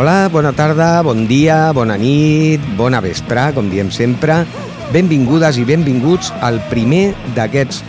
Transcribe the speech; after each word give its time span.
Hola, 0.00 0.30
bona 0.32 0.54
tarda, 0.56 1.02
bon 1.04 1.26
dia, 1.28 1.74
bona 1.76 1.98
nit, 2.00 2.62
bona 2.78 3.02
vesprà, 3.04 3.50
com 3.52 3.66
diem 3.68 3.90
sempre. 3.92 4.38
Benvingudes 4.94 5.58
i 5.60 5.64
benvinguts 5.68 6.30
al 6.40 6.56
primer 6.70 7.10
d'aquests 7.36 7.82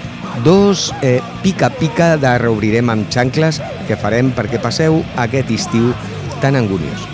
dos 0.44 0.89
eh, 1.08 1.21
pica-pica 1.39 2.18
de 2.20 2.34
reobrirem 2.44 2.91
amb 2.91 3.08
xancles 3.08 3.62
que 3.88 3.95
farem 3.95 4.34
perquè 4.36 4.59
passeu 4.59 5.00
aquest 5.23 5.54
estiu 5.55 5.94
tan 6.44 6.59
anguniós. 6.59 7.08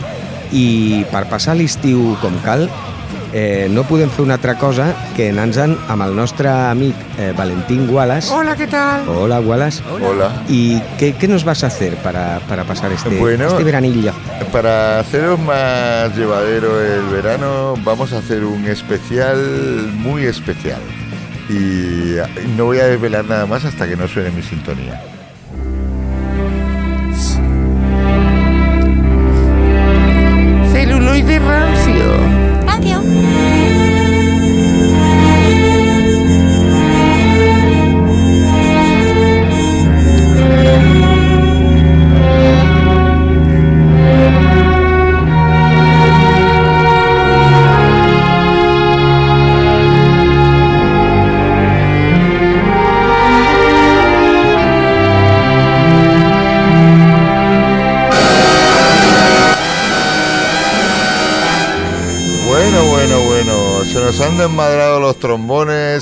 I 0.49 1.05
per 1.13 1.27
passar 1.29 1.53
l'estiu 1.61 2.15
com 2.23 2.33
cal, 2.41 2.65
eh, 3.37 3.67
no 3.69 3.85
podem 3.85 4.09
fer 4.09 4.25
una 4.25 4.39
altra 4.41 4.57
cosa 4.57 4.87
que 5.13 5.29
anar-nos-en 5.29 5.77
amb 5.93 6.07
el 6.07 6.17
nostre 6.17 6.49
amic 6.49 6.95
eh, 7.19 7.35
Valentín 7.37 7.85
Wallace. 7.93 8.33
Hola, 8.33 8.57
¿qué 8.57 8.65
tal? 8.65 9.07
Hola, 9.07 9.39
Wallace. 9.41 9.83
Hola. 9.93 10.31
¿Y 10.49 10.81
qué, 10.97 11.13
qué 11.13 11.27
nos 11.27 11.43
vas 11.43 11.63
a 11.63 11.67
hacer 11.67 11.93
para, 11.97 12.39
para 12.49 12.63
pasar 12.63 12.91
este, 12.91 13.19
Bueno, 13.19 13.45
este 13.45 13.63
veranillo? 13.63 14.13
Para 14.51 14.99
haceros 14.99 15.39
más 15.39 16.15
llevadero 16.15 16.81
el 16.81 17.05
verano, 17.09 17.75
vamos 17.83 18.13
a 18.13 18.19
hacer 18.19 18.43
un 18.43 18.65
especial 18.65 19.37
muy 19.93 20.25
especial. 20.25 20.81
Y 21.49 22.15
no 22.55 22.65
voy 22.65 22.79
a 22.79 22.87
desvelar 22.87 23.25
nada 23.25 23.45
más 23.45 23.65
hasta 23.65 23.87
que 23.87 23.95
no 23.95 24.07
suene 24.07 24.31
mi 24.31 24.41
sintonía. 24.41 25.01
Celuloide 30.71 31.39
rancio. 31.39 31.86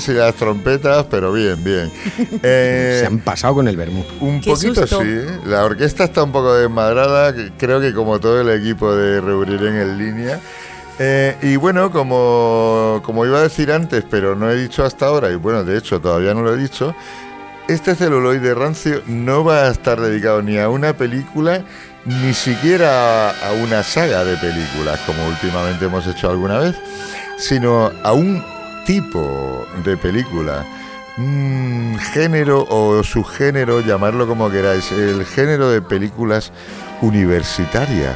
Y 0.08 0.14
las 0.14 0.34
trompetas, 0.34 1.06
pero 1.10 1.32
bien, 1.32 1.62
bien. 1.62 1.90
Eh, 2.42 2.98
Se 3.00 3.06
han 3.06 3.18
pasado 3.18 3.54
con 3.56 3.68
el 3.68 3.76
vermú. 3.76 4.04
Un 4.20 4.40
Qué 4.40 4.50
poquito 4.50 4.86
susto. 4.86 5.02
sí. 5.02 5.20
La 5.46 5.64
orquesta 5.64 6.04
está 6.04 6.22
un 6.22 6.32
poco 6.32 6.54
desmadrada, 6.54 7.34
creo 7.58 7.80
que 7.80 7.92
como 7.94 8.18
todo 8.20 8.40
el 8.40 8.50
equipo 8.50 8.94
de 8.94 9.20
Reubrirén 9.20 9.74
en 9.76 9.98
línea. 9.98 10.40
Eh, 10.98 11.36
y 11.42 11.56
bueno, 11.56 11.90
como, 11.90 13.02
como 13.04 13.26
iba 13.26 13.38
a 13.38 13.42
decir 13.42 13.70
antes, 13.70 14.02
pero 14.10 14.34
no 14.34 14.50
he 14.50 14.56
dicho 14.56 14.82
hasta 14.84 15.06
ahora, 15.06 15.30
y 15.30 15.34
bueno, 15.36 15.62
de 15.62 15.76
hecho 15.76 16.00
todavía 16.00 16.32
no 16.32 16.40
lo 16.42 16.54
he 16.54 16.56
dicho, 16.56 16.94
este 17.68 17.94
celuloide 17.94 18.54
rancio 18.54 19.02
no 19.06 19.44
va 19.44 19.64
a 19.64 19.70
estar 19.70 20.00
dedicado 20.00 20.40
ni 20.40 20.56
a 20.58 20.70
una 20.70 20.94
película, 20.96 21.62
ni 22.06 22.32
siquiera 22.32 23.28
a, 23.30 23.48
a 23.48 23.52
una 23.62 23.82
saga 23.82 24.24
de 24.24 24.36
películas, 24.36 24.98
como 25.04 25.26
últimamente 25.26 25.84
hemos 25.84 26.06
hecho 26.06 26.30
alguna 26.30 26.60
vez, 26.60 26.74
sino 27.36 27.90
a 28.02 28.12
un 28.14 28.42
tipo 28.86 29.66
de 29.84 29.96
película, 29.96 30.64
un 31.18 31.98
género 32.12 32.66
o 32.68 33.02
subgénero, 33.02 33.80
llamarlo 33.80 34.26
como 34.26 34.50
queráis, 34.50 34.90
el 34.92 35.24
género 35.24 35.70
de 35.70 35.82
películas 35.82 36.52
universitarias. 37.02 38.14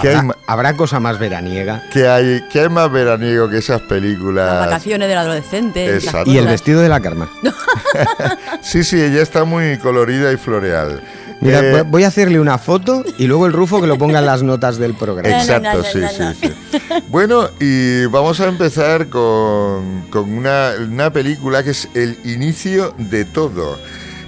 ¿Qué 0.00 0.08
hay, 0.08 0.14
¿Habrá, 0.16 0.22
ma- 0.26 0.36
habrá 0.48 0.72
cosa 0.76 0.98
más 0.98 1.20
veraniega? 1.20 1.82
qué 1.92 2.08
hay, 2.08 2.42
qué 2.50 2.60
hay 2.62 2.68
más 2.68 2.90
veraniego 2.90 3.48
que 3.48 3.58
esas 3.58 3.80
Las 3.80 3.88
películas? 3.88 4.66
vacaciones 4.66 5.06
del 5.08 5.18
adolescente. 5.18 6.00
las. 6.00 6.26
Y 6.26 6.38
el 6.38 6.46
vestido 6.46 6.80
de 6.80 6.88
la 6.88 7.00
Karma. 7.00 7.28
Sí, 8.62 8.82
sí, 8.82 9.00
ella 9.00 9.22
está 9.22 9.44
muy 9.44 9.78
colorida 9.78 10.32
y 10.32 10.36
floreal. 10.36 11.00
Mira, 11.40 11.60
Eh, 11.60 11.82
voy- 11.82 12.04
a 12.04 12.08
hacerle 12.08 12.40
una 12.40 12.58
foto 12.58 13.04
y 13.18 13.26
luego 13.26 13.46
el 13.46 13.52
Rufo 13.52 13.80
que 13.80 13.86
lo 13.86 13.98
ponga 13.98 14.18
en 14.20 14.26
las 14.26 14.42
notas 14.42 14.78
del 14.78 14.94
programa. 14.94 15.28
no, 15.28 15.36
Exacto, 15.36 15.78
no, 15.78 15.84
sí, 15.84 15.98
no, 15.98 16.08
sí, 16.08 16.38
sí. 16.42 16.78
Bueno, 17.08 17.48
y 17.60 18.06
vamos 18.06 18.40
a 18.40 18.46
empezar 18.48 19.08
con, 19.08 20.06
con 20.10 20.32
una, 20.32 20.70
una 20.80 21.12
película 21.12 21.62
que 21.62 21.70
es 21.70 21.88
el 21.94 22.18
inicio 22.24 22.94
de 22.98 23.24
todo. 23.24 23.78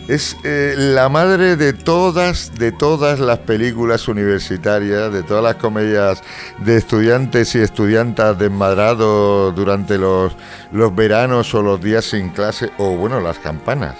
Es 0.09 0.37
eh, 0.45 0.75
la 0.77 1.09
madre 1.09 1.56
de 1.56 1.72
todas, 1.72 2.53
de 2.56 2.71
todas 2.71 3.19
las 3.19 3.39
películas 3.41 4.06
universitarias, 4.06 5.12
de 5.12 5.25
todas 5.25 5.43
las 5.43 5.56
comedias 5.56 6.22
de 6.59 6.77
estudiantes 6.77 7.53
y 7.56 7.59
estudiantas 7.61 8.39
desmadrados 8.39 9.53
durante 9.56 9.99
los, 9.99 10.33
los 10.71 10.95
veranos 10.95 11.53
o 11.56 11.62
los 11.62 11.81
días 11.81 12.05
sin 12.05 12.28
clase, 12.31 12.71
o 12.78 12.91
bueno, 12.97 13.21
las 13.21 13.39
campanas. 13.41 13.97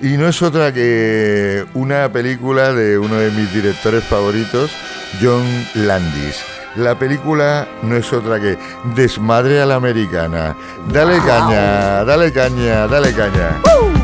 Y 0.00 0.16
no 0.16 0.28
es 0.28 0.42
otra 0.42 0.72
que 0.72 1.64
una 1.74 2.10
película 2.10 2.72
de 2.72 2.98
uno 2.98 3.16
de 3.16 3.30
mis 3.30 3.52
directores 3.52 4.04
favoritos, 4.04 4.70
John 5.22 5.44
Landis. 5.74 6.42
La 6.76 6.98
película 6.98 7.68
no 7.82 7.96
es 7.96 8.12
otra 8.12 8.40
que 8.40 8.58
Desmadre 8.96 9.62
a 9.62 9.66
la 9.66 9.76
Americana. 9.76 10.56
Dale 10.92 11.18
caña, 11.18 12.04
dale 12.04 12.32
caña, 12.32 12.88
dale 12.88 13.12
caña. 13.12 14.03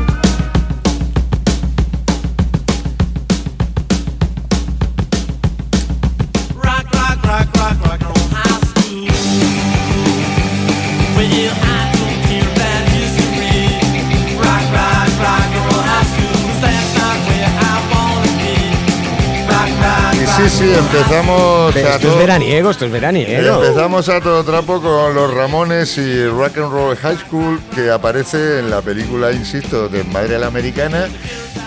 Sí, 20.51 20.73
empezamos 20.73 21.73
Pero 21.73 21.87
a 21.87 21.95
esto 21.95 22.11
es 22.11 22.17
veraniego, 22.17 22.71
esto 22.71 22.85
es 22.85 22.91
veraniego. 22.91 23.63
Empezamos 23.63 24.09
a 24.09 24.21
todo 24.21 24.43
trapo 24.43 24.81
con 24.81 25.13
los 25.15 25.33
Ramones 25.33 25.97
y 25.97 26.25
Rock 26.27 26.57
and 26.57 26.71
Roll 26.71 26.95
High 26.95 27.17
School, 27.17 27.59
que 27.73 27.89
aparece 27.89 28.59
en 28.59 28.69
la 28.69 28.81
película, 28.81 29.31
insisto, 29.31 29.87
de 29.89 30.03
Madre 30.03 30.35
a 30.35 30.39
la 30.39 30.47
Americana, 30.47 31.07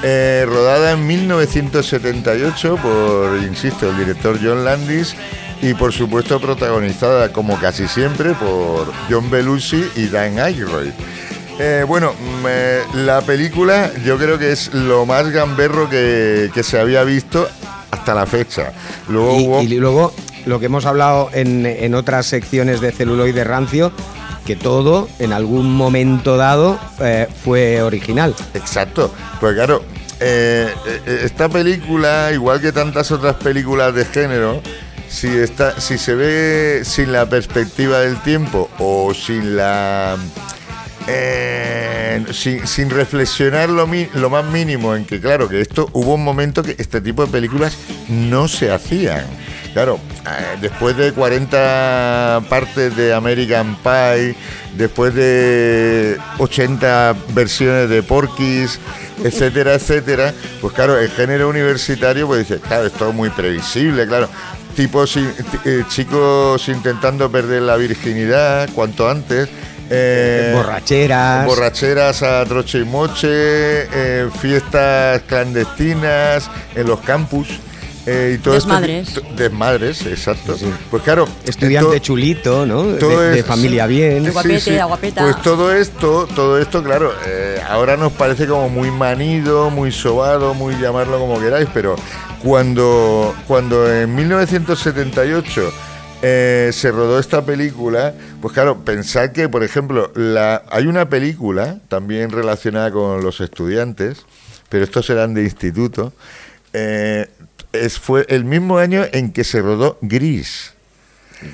eh, 0.02 0.44
rodada 0.46 0.92
en 0.92 1.06
1978 1.06 2.76
por, 2.76 3.38
insisto, 3.42 3.88
el 3.88 3.98
director 3.98 4.38
John 4.42 4.64
Landis 4.64 5.14
y 5.62 5.74
por 5.74 5.92
supuesto 5.92 6.40
protagonizada, 6.40 7.32
como 7.32 7.58
casi 7.58 7.88
siempre, 7.88 8.34
por 8.34 8.92
John 9.08 9.30
Belushi 9.30 9.84
y 9.96 10.08
Dan 10.08 10.38
Aykroyd. 10.38 10.92
Eh, 11.58 11.84
bueno, 11.86 12.12
mm, 12.12 12.46
eh, 12.48 12.82
la 12.94 13.20
película 13.22 13.90
yo 14.04 14.18
creo 14.18 14.38
que 14.38 14.50
es 14.50 14.74
lo 14.74 15.06
más 15.06 15.30
gamberro 15.30 15.88
que, 15.88 16.50
que 16.52 16.62
se 16.64 16.80
había 16.80 17.04
visto 17.04 17.48
hasta 17.94 18.15
la 18.15 18.27
fecha. 18.27 18.72
Luego 19.09 19.37
hubo... 19.37 19.62
Y, 19.62 19.72
y 19.72 19.77
luego 19.78 20.12
lo 20.47 20.60
que 20.60 20.66
hemos 20.66 20.84
hablado 20.84 21.31
en, 21.32 21.65
en 21.65 21.94
otras 21.94 22.27
secciones 22.27 22.81
de 22.81 22.93
celuloide 22.93 23.44
rancio, 23.44 23.93
que 24.44 24.56
todo 24.56 25.09
en 25.19 25.32
algún 25.32 25.75
momento 25.75 26.37
dado 26.37 26.78
eh, 27.00 27.27
fue 27.43 27.81
original. 27.81 28.34
Exacto, 28.53 29.10
pues 29.41 29.55
claro, 29.55 29.82
eh, 30.21 30.71
eh, 30.87 31.21
esta 31.25 31.49
película, 31.49 32.31
igual 32.31 32.60
que 32.60 32.71
tantas 32.71 33.10
otras 33.10 33.37
películas 33.37 33.94
de 33.94 34.05
género, 34.05 34.61
si, 35.09 35.28
está, 35.28 35.81
si 35.81 35.97
se 35.97 36.15
ve 36.15 36.82
sin 36.84 37.11
la 37.11 37.26
perspectiva 37.26 38.00
del 38.00 38.21
tiempo 38.21 38.69
o 38.78 39.15
sin 39.15 39.56
la... 39.56 40.16
eh, 41.06 42.25
sin, 42.32 42.67
sin 42.67 42.90
reflexionar 42.90 43.69
lo, 43.69 43.87
más 43.87 44.44
mínimo 44.46 44.94
en 44.94 45.05
que, 45.05 45.20
claro, 45.20 45.49
que 45.49 45.61
esto 45.61 45.88
hubo 45.93 46.14
un 46.14 46.25
momento 46.25 46.62
que 46.62 46.75
este 46.78 47.00
tipo 47.00 47.26
de 47.26 47.32
películas 47.32 47.76
no 48.08 48.49
se 48.49 48.73
hacían. 48.73 49.25
Claro, 49.73 49.99
eh, 50.25 50.56
después 50.61 50.96
de 50.96 51.12
40 51.12 52.44
partes 52.49 52.96
de 52.96 53.12
American 53.12 53.76
Pie, 53.82 54.37
después 54.76 55.14
de 55.14 56.17
80 56.38 57.17
versiones 57.34 57.90
de 57.90 58.02
Porky's, 58.02 58.78
etcétera, 59.23 59.75
etcétera, 59.75 60.32
pues 60.61 60.73
claro, 60.75 60.99
el 60.99 61.11
género 61.11 61.49
universitario, 61.49 62.26
pues 62.26 62.49
dice, 62.49 62.61
claro, 62.61 62.87
esto 62.87 63.08
es 63.08 63.14
muy 63.14 63.31
previsible, 63.31 64.06
claro. 64.06 64.28
Tipos, 64.76 65.17
eh, 65.17 65.84
chicos 65.88 66.69
intentando 66.69 67.31
perder 67.31 67.62
la 67.62 67.76
virginidad 67.76 68.69
cuanto 68.75 69.08
antes. 69.08 69.49
Eh, 69.90 70.52
Borracheras. 70.54 71.46
Borracheras 71.46 72.22
a 72.22 72.44
troche 72.44 72.78
y 72.81 72.84
moche, 72.84 73.28
eh, 73.31 74.28
fiestas 74.40 75.22
clandestinas 75.26 76.50
en 76.75 76.86
los 76.86 77.00
campus. 77.00 77.48
eh, 78.06 78.34
y 78.34 78.38
todo 78.42 78.52
Desmadres. 78.52 79.19
desmadres, 79.34 80.04
exacto. 80.04 80.58
Sí, 80.58 80.66
sí. 80.66 80.72
Pues 80.90 81.02
claro. 81.02 81.26
Estudiante 81.46 81.92
to- 81.96 81.98
chulito, 82.00 82.66
¿no? 82.66 82.82
De, 82.84 82.98
todo 82.98 83.19
de 83.19 83.38
es- 83.38 83.46
familia 83.46 83.86
bien. 83.86 84.26
Sí. 84.26 84.31
Guapete, 84.31 84.82
guapeta. 84.84 85.22
Pues 85.22 85.40
todo 85.40 85.72
esto, 85.72 86.28
todo 86.34 86.58
esto, 86.60 86.82
claro, 86.84 87.14
eh, 87.26 87.58
ahora 87.66 87.96
nos 87.96 88.12
parece 88.12 88.46
como 88.46 88.69
muy 88.69 88.90
manido, 88.90 89.70
muy 89.70 89.90
sobado, 89.90 90.52
muy 90.52 90.75
llamarlo 90.76 91.19
como 91.19 91.40
queráis, 91.40 91.66
pero 91.72 91.96
cuando, 92.42 93.34
cuando 93.46 93.90
en 93.90 94.14
1978 94.14 95.72
eh, 96.26 96.71
se 96.73 96.91
rodó 96.91 97.19
esta 97.19 97.44
película, 97.44 98.15
pues 98.41 98.55
claro, 98.55 98.79
pensad 98.85 99.31
que, 99.32 99.49
por 99.49 99.62
ejemplo, 99.62 100.11
la, 100.15 100.62
hay 100.71 100.87
una 100.87 101.09
película 101.09 101.79
también 101.88 102.31
relacionada 102.31 102.91
con 102.91 103.23
los 103.23 103.41
estudiantes, 103.43 104.25
pero 104.71 104.85
estos 104.85 105.11
eran 105.11 105.35
de 105.35 105.43
instituto, 105.43 106.12
eh, 106.73 107.29
es, 107.73 107.99
fue 107.99 108.25
el 108.29 108.44
mismo 108.44 108.79
año 108.79 109.05
en 109.12 109.32
que 109.32 109.44
se 109.44 109.61
rodó 109.61 109.99
Gris. 110.00 110.73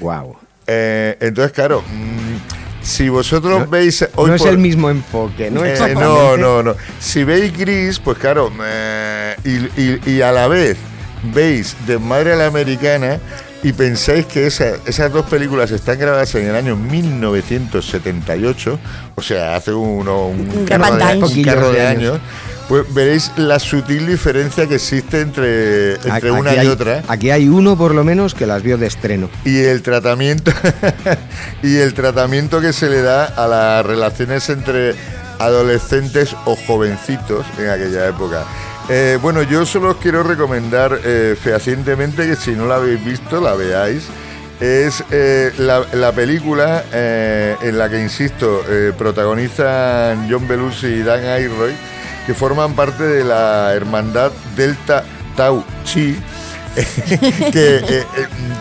Wow. 0.01 0.37
Eh, 0.67 1.17
entonces, 1.21 1.53
claro, 1.53 1.83
mm, 1.83 2.83
si 2.85 3.09
vosotros 3.09 3.61
No- 3.61 3.67
veis... 3.67 4.07
hoy 4.15 4.29
no 4.29 4.35
es 4.37 4.43
por- 4.43 4.51
el 4.51 4.59
mismo 4.59 4.89
enfoque, 4.89 5.51
¿no? 5.51 5.63
no, 5.95 6.37
no, 6.37 6.63
no. 6.63 6.77
Si 7.01 7.25
veis 7.25 7.57
Gris, 7.59 7.99
pues 7.99 8.19
claro, 8.19 8.53
y, 9.45 9.51
y- 9.81 10.01
y 10.07 10.23
a 10.23 10.31
la 10.31 10.47
vez 10.47 10.77
veis 11.35 11.77
de 11.87 11.99
Madre 11.99 12.35
a 12.35 12.37
la 12.37 12.47
Americana 12.47 13.19
y 13.63 13.73
pensáis 13.73 14.27
que 14.27 14.47
esa- 14.47 14.77
esas 14.87 15.13
dos 15.13 15.27
películas 15.27 15.71
están 15.71 15.99
grabadas 15.99 16.35
en 16.35 16.49
el 16.49 16.57
año 16.57 16.77
1978, 16.77 18.79
o 19.15 19.23
sea, 19.23 19.57
hace 19.57 19.73
uno, 19.73 20.27
un, 20.29 20.41
Un 20.51 20.65
carro 20.65 20.97
de, 20.97 21.17
un 21.23 21.43
carro 21.45 21.73
de 21.73 21.87
años, 21.87 22.19
pues 22.69 22.93
veréis 22.95 23.33
la 23.37 23.59
sutil 23.59 24.07
diferencia 24.07 24.67
que 24.67 24.77
existe 24.77 25.21
entre, 25.21 25.95
entre 25.95 26.13
Aquí 26.13 26.27
una 26.29 26.63
y 26.63 26.67
otra. 26.69 27.03
Aquí 27.09 27.31
hay 27.31 27.49
uno 27.49 27.77
por 27.77 27.95
lo 27.95 28.05
menos 28.05 28.35
que 28.35 28.47
las 28.47 28.63
vio 28.63 28.79
de 28.79 28.87
estreno. 28.87 29.29
y 29.45 29.59
el 29.59 29.83
tratamiento 29.83 30.53
y 31.63 31.77
el 31.77 31.95
tratamiento 31.95 32.61
que 32.61 32.73
se 32.73 32.89
le 32.89 33.03
da 33.03 33.25
a 33.27 33.47
las 33.47 33.85
relaciones 33.85 34.49
entre 34.51 34.95
adolescentes 35.39 36.35
o 36.45 36.57
jovencitos 36.67 37.45
en 37.59 37.71
aquella 37.71 38.09
época. 38.09 38.45
Eh, 38.89 39.19
bueno, 39.23 39.43
yo 39.43 39.65
solo 39.67 39.91
os 39.91 39.97
quiero 39.99 40.23
recomendar 40.23 40.99
eh, 41.05 41.37
fehacientemente 41.41 42.27
que 42.27 42.35
si 42.37 42.53
no 42.53 42.67
la 42.67 42.77
habéis 42.77 43.05
visto, 43.05 43.41
la 43.41 43.55
veáis. 43.55 44.05
Es 44.59 45.03
eh, 45.11 45.53
la, 45.59 45.85
la 45.93 46.13
película 46.13 46.85
en 46.93 47.79
la 47.79 47.89
que, 47.89 47.99
insisto, 48.01 48.63
protagonizan 48.99 50.29
John 50.31 50.47
Belushi 50.47 50.87
y 50.87 51.03
Dan 51.03 51.25
Aykroyd, 51.25 51.73
que 52.27 52.35
forman 52.35 52.75
parte 52.75 53.05
de 53.05 53.25
la 53.25 53.73
hermandad 53.75 54.33
Delta 54.57 55.03
Tau 55.35 55.65
Chi, 55.85 56.15
que 56.75 57.77
eh, 57.77 57.83
eh, 57.89 58.05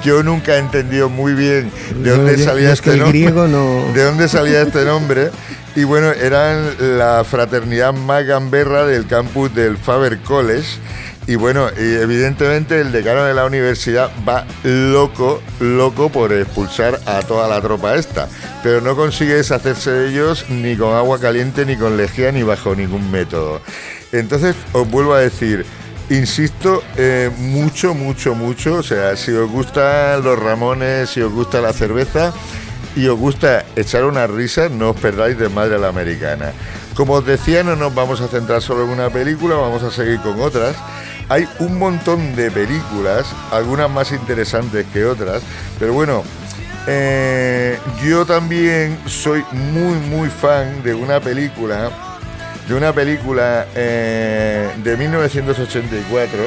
yo 0.04 0.24
nunca 0.24 0.56
he 0.56 0.60
entendido 0.60 1.10
muy 1.10 1.34
bien 1.34 1.70
de 1.96 2.12
dónde 2.12 2.38
No, 2.38 2.44
salía 2.46 2.68
es 2.72 2.80
este 2.80 2.96
nombre. 2.98 3.32
no- 3.50 3.94
De 3.94 4.04
dónde 4.04 4.28
salía 4.30 4.62
este 4.62 4.86
nombre. 4.86 5.32
Y 5.80 5.86
bueno, 5.86 6.12
eran 6.12 6.76
la 6.98 7.24
fraternidad 7.24 7.94
más 7.94 8.26
gamberra 8.26 8.86
del 8.86 9.08
campus 9.08 9.56
del 9.56 9.78
Faber 9.78 10.20
College. 10.20 10.78
Y 11.26 11.36
bueno, 11.36 11.70
evidentemente 11.70 12.82
el 12.82 12.92
decano 12.92 13.24
de 13.24 13.34
la 13.34 13.46
universidad 13.46 14.12
va 14.28 14.46
loco, 14.64 15.42
loco 15.62 16.10
por 16.10 16.34
expulsar 16.34 17.00
a 17.06 17.22
toda 17.22 17.48
la 17.48 17.62
tropa 17.62 17.96
esta. 17.96 18.28
Pero 18.62 18.82
no 18.82 18.98
consigue 18.98 19.36
deshacerse 19.36 19.90
de 19.90 20.10
ellos 20.10 20.50
ni 20.50 20.76
con 20.76 20.98
agua 20.98 21.18
caliente, 21.18 21.66
ni 21.66 21.78
con 21.78 21.96
lejía, 21.96 22.34
ni 22.34 22.44
bajo 22.44 22.76
ningún 22.76 23.10
método. 23.10 23.62
Entonces, 24.12 24.58
os 24.74 24.86
vuelvo 24.92 25.14
a 25.14 25.20
decir, 25.22 25.66
insisto, 26.10 26.84
eh, 26.98 27.32
mucho, 27.38 27.94
mucho, 27.94 28.36
mucho. 28.36 28.74
O 28.74 28.84
sea, 28.84 29.16
si 29.16 29.32
os 29.32 29.50
gustan 29.50 30.26
los 30.26 30.38
ramones, 30.38 31.12
si 31.12 31.22
os 31.22 31.32
gusta 31.32 31.62
la 31.62 31.72
cerveza 31.72 32.34
y 33.00 33.08
os 33.08 33.18
gusta 33.18 33.64
echar 33.78 34.04
una 34.04 34.28
risa, 34.28 34.68
no 34.68 34.90
os 34.90 35.00
perdáis 35.00 35.38
de 35.38 35.48
Madre 35.48 35.76
a 35.76 35.78
la 35.78 35.88
Americana. 35.88 36.52
Como 36.96 37.14
os 37.14 37.26
decía, 37.26 37.64
no 37.64 37.78
nos 37.78 37.96
vamos 37.96 38.20
a 38.20 38.28
centrar 38.28 38.62
solo 38.62 38.84
en 38.84 38.90
una 38.90 39.10
película, 39.10 39.56
vamos 39.56 39.84
a 39.84 39.90
seguir 39.90 40.20
con 40.20 40.38
otras. 40.42 40.76
Hay 41.30 41.48
un 41.60 41.80
montón 41.80 42.36
de 42.36 42.52
películas, 42.52 43.26
algunas 43.52 43.90
más 43.90 44.12
interesantes 44.12 44.86
que 44.92 45.06
otras, 45.06 45.42
pero 45.80 45.94
bueno, 45.94 46.24
eh, 46.88 47.80
yo 48.04 48.26
también 48.26 49.00
soy 49.06 49.46
muy, 49.54 49.96
muy 50.10 50.28
fan 50.28 50.84
de 50.84 50.94
una 50.94 51.22
película, 51.22 51.92
de 52.68 52.76
una 52.76 52.92
película 52.92 53.66
eh, 53.76 54.70
de 54.84 54.98
1984, 54.98 56.38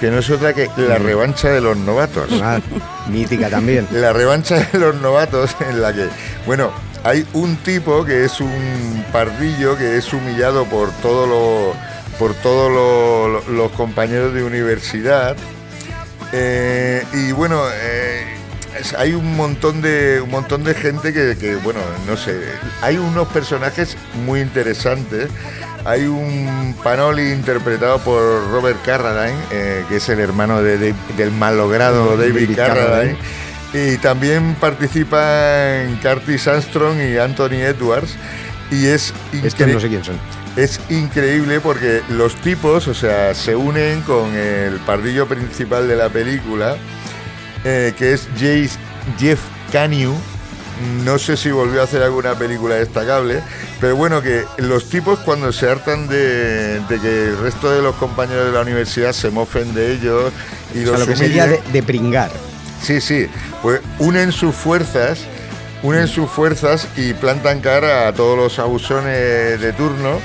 que 0.00 0.10
no 0.10 0.18
es 0.18 0.30
otra 0.30 0.52
que 0.52 0.68
La 0.76 0.98
revancha 0.98 1.50
de 1.50 1.60
los 1.60 1.76
novatos. 1.76 2.28
Ah, 2.42 2.60
mítica 3.08 3.48
también. 3.48 3.86
La 3.92 4.12
revancha 4.12 4.68
de 4.72 4.78
los 4.78 4.94
novatos 4.96 5.56
en 5.68 5.80
la 5.82 5.92
que, 5.92 6.08
bueno, 6.46 6.70
hay 7.04 7.26
un 7.34 7.56
tipo 7.56 8.04
que 8.04 8.24
es 8.24 8.40
un 8.40 9.04
pardillo 9.12 9.76
que 9.76 9.96
es 9.96 10.12
humillado 10.12 10.64
por 10.64 10.90
todos 11.02 11.28
los 11.28 11.76
por 12.18 12.34
todos 12.34 12.72
los, 12.72 13.46
los 13.48 13.70
compañeros 13.72 14.32
de 14.32 14.42
universidad 14.42 15.36
Eh, 16.32 17.04
y 17.12 17.30
bueno 17.30 17.62
eh, 17.72 18.05
hay 18.98 19.12
un 19.14 19.36
montón 19.36 19.80
de 19.82 20.20
un 20.22 20.30
montón 20.30 20.64
de 20.64 20.74
gente 20.74 21.12
que, 21.12 21.36
que, 21.38 21.56
bueno 21.56 21.80
no 22.06 22.16
sé 22.16 22.40
hay 22.82 22.96
unos 22.98 23.28
personajes 23.28 23.96
muy 24.24 24.40
interesantes 24.40 25.28
hay 25.84 26.06
un 26.06 26.74
Panoli 26.82 27.30
interpretado 27.32 27.98
por 28.00 28.50
Robert 28.50 28.78
Carradine 28.84 29.38
eh, 29.52 29.84
que 29.88 29.96
es 29.96 30.08
el 30.08 30.20
hermano 30.20 30.62
de- 30.62 30.78
de- 30.78 30.94
del 31.16 31.30
malogrado 31.30 32.16
David, 32.16 32.32
David 32.34 32.56
Carradine 32.56 33.16
Carradine. 33.16 33.94
y 33.94 33.96
también 33.98 34.56
participan 34.60 35.98
Curtis 36.02 36.46
Armstrong 36.48 36.98
y 37.00 37.18
Anthony 37.18 37.60
Edwards. 37.62 38.14
Y 38.70 38.86
es, 38.86 39.12
Estos 39.32 39.60
incre- 39.60 39.72
no 39.74 39.80
sé 39.80 39.88
quién 39.88 40.02
son. 40.04 40.16
es 40.56 40.80
increíble 40.90 41.60
porque 41.60 42.02
los 42.08 42.34
tipos, 42.36 42.88
o 42.88 42.94
sea, 42.94 43.32
se 43.34 43.54
unen 43.54 44.00
con 44.02 44.34
el 44.34 44.74
pardillo 44.80 45.26
principal 45.26 45.86
de 45.86 45.94
la 45.96 46.08
película, 46.08 46.76
eh, 47.68 47.92
que 47.98 48.12
es 48.14 48.28
Jace- 48.38 48.78
Jeff 49.18 49.40
Canyu. 49.72 50.14
No 51.04 51.18
sé 51.18 51.36
si 51.38 51.50
volvió 51.50 51.80
a 51.80 51.84
hacer 51.84 52.02
alguna 52.02 52.34
película 52.34 52.74
destacable, 52.74 53.40
pero 53.80 53.96
bueno, 53.96 54.20
que 54.20 54.44
los 54.58 54.90
tipos 54.90 55.18
cuando 55.20 55.50
se 55.50 55.70
hartan 55.70 56.06
de, 56.06 56.80
de 56.80 57.00
que 57.00 57.28
el 57.28 57.38
resto 57.38 57.70
de 57.70 57.80
los 57.80 57.94
compañeros 57.96 58.44
de 58.46 58.52
la 58.52 58.60
universidad 58.60 59.12
se 59.12 59.30
mofen 59.30 59.74
de 59.74 59.92
ellos 59.94 60.32
y 60.74 60.80
O 60.80 60.82
sea, 60.82 60.90
los 60.92 61.00
lo 61.00 61.06
que 61.06 61.16
sería 61.16 61.46
de, 61.46 61.62
de 61.72 61.82
pringar. 61.82 62.30
Sí, 62.82 63.00
sí, 63.00 63.26
pues 63.62 63.80
unen 63.98 64.32
sus 64.32 64.54
fuerzas, 64.54 65.20
unen 65.82 66.06
sus 66.08 66.30
fuerzas 66.30 66.86
y 66.94 67.14
plantan 67.14 67.60
cara 67.60 68.06
a 68.08 68.12
todos 68.12 68.36
los 68.36 68.58
abusones 68.58 69.58
de 69.58 69.72
turno. 69.72 70.20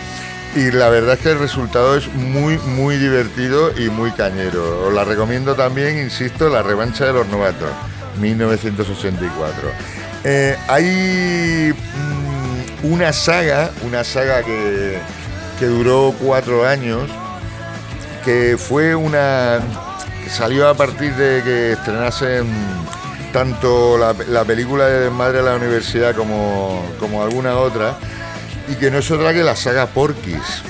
Y 0.56 0.72
la 0.72 0.90
verdad 0.90 1.14
es 1.14 1.20
que 1.22 1.32
el 1.32 1.40
resultado 1.40 1.96
es 1.96 2.08
muy, 2.14 2.58
muy 2.58 2.98
divertido 2.98 3.72
y 3.80 3.90
muy 3.90 4.12
cañero. 4.12 4.88
Os 4.88 4.94
la 4.94 5.06
recomiendo 5.06 5.56
también, 5.56 5.98
insisto, 5.98 6.50
La 6.50 6.62
revancha 6.62 7.06
de 7.06 7.14
los 7.14 7.28
novatos, 7.28 7.70
1984. 8.20 9.70
Eh, 10.26 10.58
hay 10.68 11.74
mm, 11.74 12.92
una 12.92 13.14
saga, 13.14 13.72
una 13.84 14.04
saga 14.04 14.44
que, 14.44 15.00
que 15.58 15.66
duró 15.68 16.14
cuatro 16.20 16.68
años, 16.68 17.10
que 18.26 18.58
fue 18.58 18.94
una 18.94 19.62
salió 20.30 20.68
a 20.68 20.74
partir 20.74 21.14
de 21.16 21.44
que 21.44 21.72
estrenasen 21.74 22.46
tanto 23.34 23.98
la, 23.98 24.14
la 24.30 24.46
película 24.46 24.86
de 24.86 25.00
Desmadre 25.02 25.40
a 25.40 25.44
la 25.44 25.56
Universidad 25.56 26.16
como, 26.16 26.86
como 27.00 27.24
alguna 27.24 27.58
otra 27.58 27.98
y 28.72 28.76
que 28.76 28.90
no 28.92 29.00
es 29.00 29.12
otra 29.12 29.34
que 29.34 29.44
la 29.44 29.56
saga 29.56 29.88
Porky's 29.88 30.64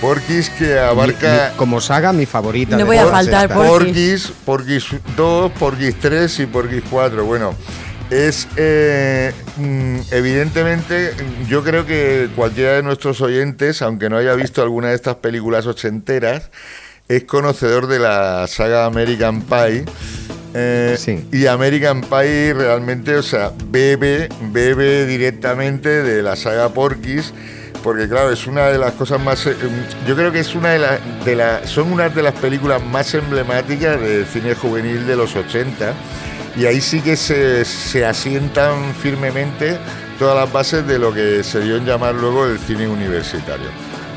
Porky's 0.00 0.48
que 0.50 0.78
abarca 0.78 1.28
Mi- 1.48 1.50
mi- 1.52 1.56
como 1.58 1.80
saga, 1.80 2.12
mi 2.14 2.24
favorita. 2.24 2.76
No 2.78 2.86
voy 2.86 2.96
a 2.96 3.06
faltar. 3.06 3.52
Porky's. 3.52 4.32
Porky's, 4.46 4.86
Porky's 4.86 4.86
2, 5.16 5.52
Porky's 5.52 5.94
3 6.00 6.38
y 6.40 6.46
Porky's 6.46 6.82
4. 6.90 7.22
Bueno, 7.26 7.54
es 8.08 8.48
eh, 8.56 9.30
mm, 9.58 9.98
evidentemente, 10.10 11.14
yo 11.48 11.62
creo 11.62 11.84
que 11.84 12.30
cualquiera 12.34 12.72
de 12.76 12.82
nuestros 12.82 13.20
oyentes, 13.20 13.82
aunque 13.82 14.08
no 14.08 14.16
haya 14.16 14.34
visto 14.34 14.62
alguna 14.62 14.88
de 14.88 14.94
estas 14.94 15.16
películas 15.16 15.66
ochenteras, 15.66 16.50
es 17.08 17.24
conocedor 17.24 17.86
de 17.86 17.98
la 17.98 18.46
saga 18.46 18.86
American 18.86 19.42
Pie. 19.42 19.84
Eh, 20.54 20.96
Sí. 20.98 21.24
Y 21.32 21.46
American 21.46 22.00
Pie 22.00 22.54
realmente, 22.54 23.16
o 23.16 23.22
sea, 23.22 23.52
bebe, 23.70 24.28
bebe 24.52 25.06
directamente 25.06 25.88
de 26.02 26.22
la 26.22 26.36
saga 26.36 26.68
Porky's, 26.70 27.32
porque 27.82 28.08
claro, 28.08 28.30
es 28.30 28.46
una 28.46 28.66
de 28.66 28.78
las 28.78 28.92
cosas 28.92 29.20
más, 29.20 29.46
eh, 29.46 29.54
yo 30.06 30.16
creo 30.16 30.32
que 30.32 30.40
es 30.40 30.54
una 30.54 30.70
de 30.70 30.78
las, 30.80 31.24
de 31.24 31.36
la, 31.36 31.66
son 31.66 31.92
una 31.92 32.08
de 32.08 32.22
las 32.22 32.34
películas 32.34 32.84
más 32.84 33.14
emblemáticas 33.14 34.00
del 34.00 34.26
cine 34.26 34.54
juvenil 34.54 35.06
de 35.06 35.16
los 35.16 35.34
80, 35.36 35.94
y 36.56 36.66
ahí 36.66 36.80
sí 36.80 37.00
que 37.00 37.16
se, 37.16 37.64
se 37.64 38.04
asientan 38.04 38.94
firmemente 38.94 39.78
todas 40.18 40.36
las 40.36 40.52
bases 40.52 40.86
de 40.86 40.98
lo 40.98 41.14
que 41.14 41.42
se 41.42 41.60
dio 41.60 41.76
en 41.76 41.86
llamar 41.86 42.14
luego 42.14 42.44
el 42.46 42.58
cine 42.58 42.86
universitario. 42.88 43.68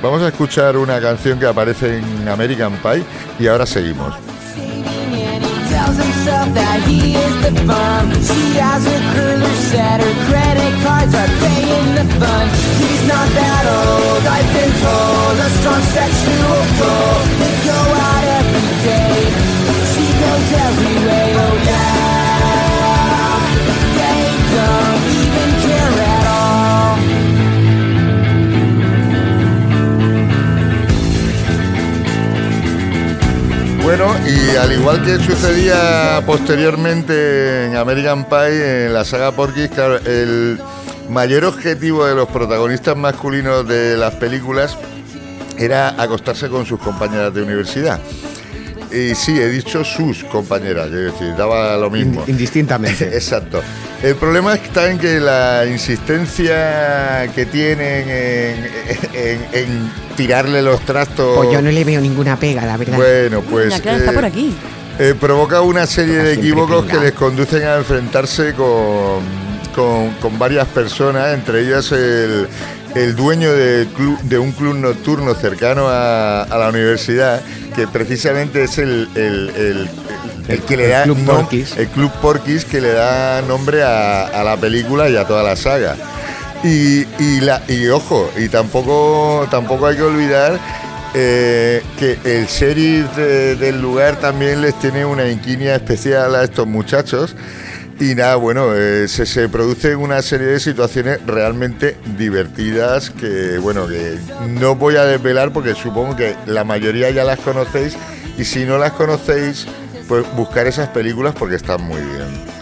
Vamos 0.01 0.21
a 0.21 0.27
escuchar 0.27 0.75
una 0.75 0.99
canción 0.99 1.39
que 1.39 1.45
aparece 1.45 1.99
en 1.99 2.27
American 2.27 2.73
Pie 2.81 3.03
y 3.39 3.47
ahora 3.47 3.65
seguimos. 3.65 4.13
Tells 5.73 5.97
himself 5.97 6.47
that 6.53 6.79
he 6.87 7.17
is 7.17 7.33
the 7.45 7.53
bum. 7.65 8.05
She 8.29 8.41
has 8.61 8.81
her 8.85 9.01
curler 9.13 9.55
set, 9.73 9.97
her 10.05 10.15
credit 10.29 10.73
cards 10.85 11.13
are 11.21 11.31
paying 11.41 11.89
the 11.97 12.05
fun. 12.21 12.45
He's 12.81 13.03
not 13.09 13.27
that 13.39 13.63
old, 13.81 14.23
I've 14.37 14.49
been 14.53 14.73
told. 14.85 15.35
A 15.47 15.49
strong 15.57 15.83
sexual 15.97 16.59
pull. 16.77 17.22
Y 34.53 34.55
al 34.55 34.71
igual 34.71 35.03
que 35.03 35.17
sucedía 35.17 36.21
posteriormente 36.27 37.65
en 37.65 37.75
American 37.75 38.25
Pie, 38.25 38.85
en 38.85 38.93
la 38.93 39.03
saga 39.03 39.31
Porky's, 39.31 39.71
claro, 39.71 39.97
el 39.97 40.59
mayor 41.09 41.45
objetivo 41.45 42.05
de 42.05 42.13
los 42.13 42.27
protagonistas 42.27 42.95
masculinos 42.95 43.67
de 43.67 43.97
las 43.97 44.13
películas 44.15 44.77
era 45.57 45.99
acostarse 45.99 46.49
con 46.49 46.67
sus 46.67 46.79
compañeras 46.79 47.33
de 47.33 47.41
universidad. 47.41 47.99
Y 48.93 49.15
sí, 49.15 49.31
he 49.39 49.49
dicho 49.49 49.83
sus 49.83 50.23
compañeras, 50.25 50.85
es 50.87 51.11
decir, 51.13 51.35
daba 51.35 51.75
lo 51.77 51.89
mismo. 51.89 52.23
Ind- 52.25 52.29
indistintamente. 52.29 53.05
Exacto. 53.13 53.61
El 54.03 54.15
problema 54.15 54.53
está 54.53 54.91
en 54.91 54.99
que 54.99 55.19
la 55.19 55.65
insistencia 55.65 57.31
que 57.33 57.45
tienen 57.45 58.09
en, 58.09 58.65
en- 59.13 59.45
en 59.53 59.91
tirarle 60.15 60.61
los 60.61 60.81
trastos. 60.81 61.37
Pues 61.37 61.51
yo 61.51 61.61
no 61.61 61.71
le 61.71 61.83
veo 61.83 62.01
ninguna 62.01 62.37
pega, 62.39 62.65
la 62.65 62.77
verdad. 62.77 62.97
Bueno, 62.97 63.41
pues. 63.41 63.65
Mira, 63.67 63.79
claro, 63.79 63.97
está 63.97 64.11
eh, 64.11 64.13
por 64.15 64.25
aquí. 64.25 64.53
eh, 64.99 65.15
provoca 65.19 65.61
una 65.61 65.85
serie 65.87 66.17
de 66.17 66.33
equívocos 66.33 66.85
que 66.85 66.97
les 66.99 67.13
conducen 67.13 67.63
a 67.63 67.77
enfrentarse 67.77 68.53
con, 68.53 69.21
con, 69.73 70.11
con 70.21 70.37
varias 70.37 70.67
personas, 70.67 71.33
entre 71.33 71.61
ellas 71.61 71.91
el, 71.91 72.47
el 72.95 73.15
dueño 73.15 73.51
de, 73.53 73.87
club- 73.95 74.19
de 74.23 74.37
un 74.37 74.51
club 74.51 74.75
nocturno 74.75 75.33
cercano 75.35 75.87
a, 75.89 76.43
a 76.43 76.57
la 76.57 76.69
universidad, 76.69 77.41
que 77.75 77.87
precisamente 77.87 78.63
es 78.63 78.77
el, 78.77 79.09
el- 79.15 79.51
el- 79.55 79.89
que 80.63 80.75
le 80.77 80.87
da 80.89 81.03
Club 81.03 81.17
el 81.77 81.87
Club 81.87 82.11
que 82.69 82.81
le 82.81 82.91
da 82.91 83.41
nombre 83.43 83.81
a, 83.83 84.25
a 84.25 84.43
la 84.43 84.57
película 84.57 85.09
y 85.09 85.15
a 85.15 85.25
toda 85.25 85.41
la 85.43 85.55
saga. 85.55 85.95
Y, 86.63 87.05
y 87.19 87.41
la, 87.41 87.61
y 87.67 87.87
ojo, 87.87 88.29
y 88.37 88.47
tampoco, 88.49 89.47
tampoco 89.51 89.87
hay 89.87 89.95
que 89.97 90.01
olvidar 90.03 90.59
eh, 91.13 91.81
que 91.99 92.17
el 92.23 92.45
sheriff 92.47 93.15
de- 93.15 93.55
del 93.55 93.81
lugar 93.81 94.17
también 94.17 94.61
les 94.61 94.77
tiene 94.79 95.05
una 95.05 95.29
inquinia 95.29 95.75
especial 95.75 96.35
a 96.35 96.43
estos 96.43 96.67
muchachos. 96.67 97.35
Y 97.99 98.15
nada, 98.15 98.35
bueno, 98.35 98.73
eh, 98.73 99.07
se, 99.07 99.25
se 99.25 99.47
producen 99.49 99.97
una 99.97 100.21
serie 100.21 100.47
de 100.47 100.59
situaciones 100.59 101.19
realmente 101.25 101.95
divertidas 102.17 103.11
que, 103.11 103.57
bueno, 103.59 103.87
que 103.87 104.17
no 104.49 104.75
voy 104.75 104.95
a 104.95 105.05
desvelar 105.05 105.53
porque 105.53 105.75
supongo 105.75 106.15
que 106.15 106.35
la 106.45 106.63
mayoría 106.63 107.11
ya 107.11 107.23
las 107.23 107.39
conocéis 107.39 107.95
y 108.37 108.45
si 108.45 108.65
no 108.65 108.77
las 108.77 108.93
conocéis, 108.93 109.67
pues 110.07 110.25
buscar 110.35 110.67
esas 110.67 110.89
películas 110.89 111.33
porque 111.37 111.55
están 111.55 111.83
muy 111.83 112.01
bien. 112.01 112.53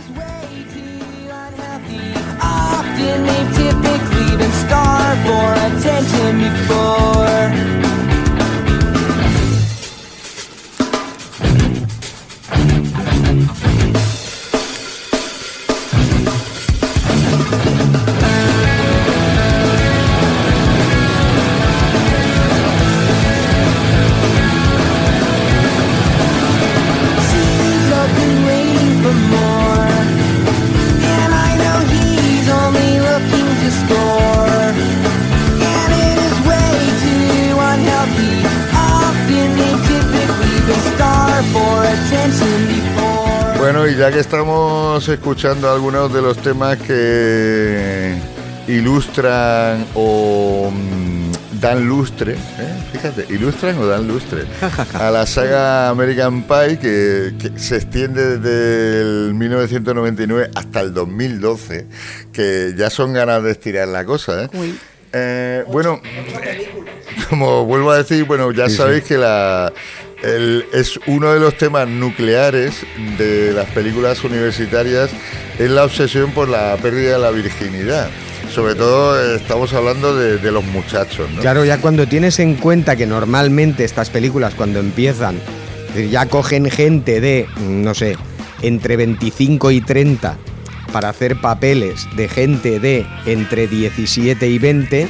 Bueno, 43.74 43.88
y 43.88 43.96
ya 43.96 44.12
que 44.12 44.20
estamos 44.20 45.08
escuchando 45.08 45.72
algunos 45.72 46.14
de 46.14 46.22
los 46.22 46.38
temas 46.40 46.78
que 46.78 48.14
ilustran 48.68 49.86
o 49.94 50.70
mm, 50.70 51.32
dan 51.62 51.88
lustre, 51.88 52.34
¿eh? 52.34 52.84
fíjate, 52.92 53.34
ilustran 53.34 53.78
o 53.78 53.88
dan 53.88 54.10
lustre 54.10 54.44
a 54.94 55.10
la 55.10 55.26
saga 55.26 55.88
American 55.88 56.44
Pie 56.44 56.80
que, 56.80 57.34
que 57.40 57.58
se 57.58 57.78
extiende 57.78 58.40
desde 58.40 59.02
el 59.04 59.36
1999 59.36 60.52
hasta 60.54 60.82
el 60.82 60.94
2012, 60.94 61.88
que 62.34 62.74
ya 62.76 62.90
son 62.90 63.14
ganas 63.14 63.42
de 63.42 63.52
estirar 63.52 63.88
la 63.88 64.04
cosa. 64.04 64.44
¿eh? 64.44 64.50
Uy. 64.52 64.78
Eh, 65.14 65.64
bueno, 65.68 66.02
como 67.30 67.66
vuelvo 67.66 67.92
a 67.92 68.00
decir, 68.00 68.26
bueno, 68.26 68.52
ya 68.52 68.68
sabéis 68.68 69.06
que 69.06 69.18
la, 69.18 69.72
es 70.24 71.00
uno 71.08 71.34
de 71.34 71.40
los 71.40 71.58
temas 71.58 71.88
nucleares 71.88 72.86
de 73.18 73.54
las 73.54 73.70
películas 73.72 74.24
universitarias, 74.24 75.10
es 75.58 75.70
la 75.70 75.84
obsesión 75.84 76.32
por 76.32 76.50
la 76.50 76.76
pérdida 76.78 77.14
de 77.14 77.20
la 77.20 77.32
virginidad. 77.32 78.10
Sobre 78.54 78.76
todo 78.76 79.20
eh, 79.20 79.38
estamos 79.38 79.74
hablando 79.74 80.16
de, 80.16 80.52
los 80.52 80.64
muchachos, 80.66 81.30
¿no? 81.32 81.42
Claro, 81.42 81.64
ya 81.64 81.80
cuando 81.80 82.08
tienes 82.08 82.40
en 82.40 82.56
cuenta 82.56 82.96
que 82.96 83.06
normalmente 83.06 83.84
estas 83.86 84.10
películas 84.10 84.54
cuando 84.56 84.80
empiezan, 84.80 85.40
ya 86.10 86.26
cogen 86.26 86.70
gente 86.70 87.22
de, 87.22 87.48
no 87.60 87.94
sé, 87.94 88.18
entre 88.62 88.98
25 88.98 89.72
y 89.72 89.82
30 89.82 90.38
para 90.92 91.10
hacer 91.10 91.40
papeles 91.40 92.08
de 92.16 92.28
gente 92.28 92.80
de 92.80 93.06
entre 93.26 93.68
17 93.68 94.48
y 94.48 94.60
20, 94.60 95.08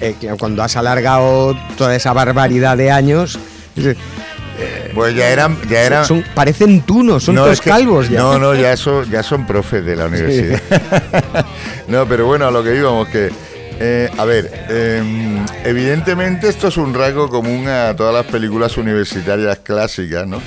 eh, 0.00 0.14
cuando 0.38 0.62
has 0.62 0.76
alargado 0.76 1.56
toda 1.76 1.96
esa 1.96 2.12
barbaridad 2.12 2.76
de 2.76 2.90
años, 2.90 3.38
Pues 4.94 5.14
ya 5.14 5.28
eran, 5.30 5.56
ya 5.68 5.82
eran. 5.82 6.04
son, 6.04 6.24
parecen 6.34 6.82
tunos, 6.82 7.22
son 7.24 7.36
No, 7.36 7.42
todos 7.42 7.54
es 7.54 7.60
que- 7.60 7.70
calvos 7.70 8.08
ya. 8.08 8.18
No, 8.18 8.38
no, 8.38 8.54
ya 8.54 8.76
son, 8.76 9.08
ya 9.10 9.22
son 9.22 9.46
profes 9.46 9.84
de 9.84 9.96
la 9.96 10.06
universidad. 10.06 10.60
no, 11.88 12.06
pero 12.06 12.26
bueno, 12.26 12.46
a 12.46 12.50
lo 12.50 12.62
que 12.64 12.74
íbamos, 12.76 13.08
que. 13.08 13.30
eh, 13.78 14.10
a 14.18 14.24
ver, 14.24 14.50
eh, 14.68 15.02
evidentemente 15.64 16.48
esto 16.48 16.68
es 16.68 16.76
un 16.76 16.92
rasgo 16.94 17.28
común 17.30 17.68
a 17.68 17.94
todas 17.96 18.12
las 18.14 18.26
películas 18.26 18.76
universitarias 18.76 19.58
clásicas, 19.60 20.26
¿no? 20.26 20.40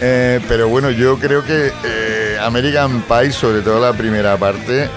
Eh, 0.00 0.40
pero 0.48 0.68
bueno, 0.68 0.90
yo 0.90 1.18
creo 1.18 1.44
que 1.44 1.72
eh, 1.84 2.36
American 2.40 3.02
Pie, 3.02 3.32
sobre 3.32 3.60
todo 3.62 3.80
la 3.80 3.96
primera 3.96 4.36
parte, 4.36 4.88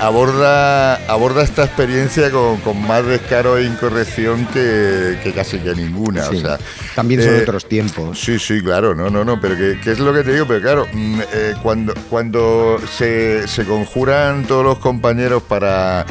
aborda, 0.00 0.96
aborda 1.10 1.42
esta 1.42 1.64
experiencia 1.64 2.30
con, 2.30 2.58
con 2.58 2.80
más 2.86 3.04
descaro 3.04 3.58
e 3.58 3.64
incorrección 3.64 4.46
que, 4.46 5.18
que 5.22 5.32
casi 5.32 5.58
que 5.58 5.74
ninguna. 5.74 6.24
Sí, 6.24 6.36
O 6.36 6.40
sea, 6.40 6.58
También 6.94 7.22
son 7.22 7.34
eh, 7.34 7.42
otros 7.42 7.68
tiempos. 7.68 8.18
Sí, 8.20 8.38
sí, 8.38 8.62
claro, 8.62 8.94
no, 8.94 9.10
no, 9.10 9.24
no, 9.24 9.40
pero 9.40 9.56
que, 9.56 9.80
que 9.80 9.92
es 9.92 9.98
lo 9.98 10.12
que 10.12 10.22
te 10.22 10.32
digo, 10.32 10.46
pero 10.46 10.60
claro, 10.60 10.86
mm, 10.92 11.20
eh, 11.32 11.54
cuando, 11.62 11.94
cuando 12.08 12.78
se, 12.96 13.46
se 13.48 13.64
conjuran 13.64 14.44
todos 14.44 14.64
los 14.64 14.78
compañeros 14.78 15.42
para, 15.42 16.06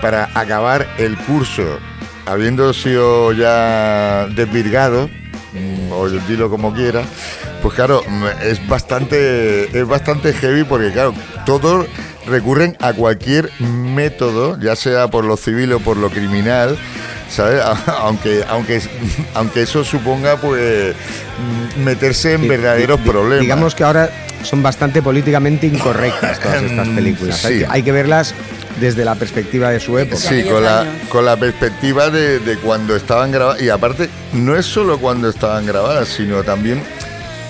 para 0.00 0.30
acabar 0.34 0.86
el 0.98 1.16
curso, 1.18 1.78
habiendo 2.26 2.72
sido 2.72 3.32
ya 3.32 4.26
desvirgados, 4.34 5.10
mm, 5.52 5.92
o 5.92 6.08
dilo 6.08 6.50
como 6.50 6.72
quiera, 6.72 7.02
pues 7.62 7.74
claro, 7.74 8.02
mm, 8.06 8.24
es 8.42 8.66
bastante, 8.68 9.78
es 9.78 9.86
bastante 9.86 10.32
heavy 10.32 10.64
porque 10.64 10.92
claro, 10.92 11.14
todos 11.46 11.86
recurren 12.26 12.76
a 12.80 12.92
cualquier 12.92 13.50
método, 13.60 14.58
ya 14.60 14.76
sea 14.76 15.08
por 15.08 15.24
lo 15.24 15.36
civil 15.36 15.72
o 15.74 15.80
por 15.80 15.96
lo 15.96 16.10
criminal, 16.10 16.76
¿sabes? 17.30 17.60
aunque, 18.00 18.44
aunque, 18.48 18.80
aunque 19.34 19.62
eso 19.62 19.84
suponga 19.84 20.36
pues 20.36 20.94
meterse 21.84 22.34
en 22.34 22.48
verdaderos 22.48 23.00
problemas. 23.00 23.40
Digamos 23.40 23.74
que 23.74 23.84
ahora 23.84 24.10
son 24.42 24.62
bastante 24.62 25.02
políticamente 25.02 25.66
incorrectas 25.66 26.38
todas 26.40 26.62
estas 26.70 26.88
películas. 26.88 27.44
Hay, 27.44 27.52
Sí. 27.54 27.58
que, 27.60 27.66
hay 27.70 27.82
que 27.82 27.92
verlas 27.92 28.34
desde 28.80 29.04
la 29.04 29.14
perspectiva 29.14 29.70
de 29.70 29.78
su 29.80 29.98
época. 29.98 30.16
Sí, 30.20 30.42
con 30.44 30.62
la, 30.64 30.84
con 31.08 31.24
la 31.24 31.36
perspectiva 31.36 32.10
de, 32.10 32.40
de 32.40 32.56
cuando 32.56 32.96
estaban 32.96 33.30
grabadas. 33.30 33.62
Y 33.62 33.68
aparte, 33.68 34.08
no 34.32 34.56
es 34.56 34.66
solo 34.66 34.98
cuando 34.98 35.28
estaban 35.28 35.64
grabadas, 35.64 36.08
sino 36.08 36.42
también, 36.42 36.80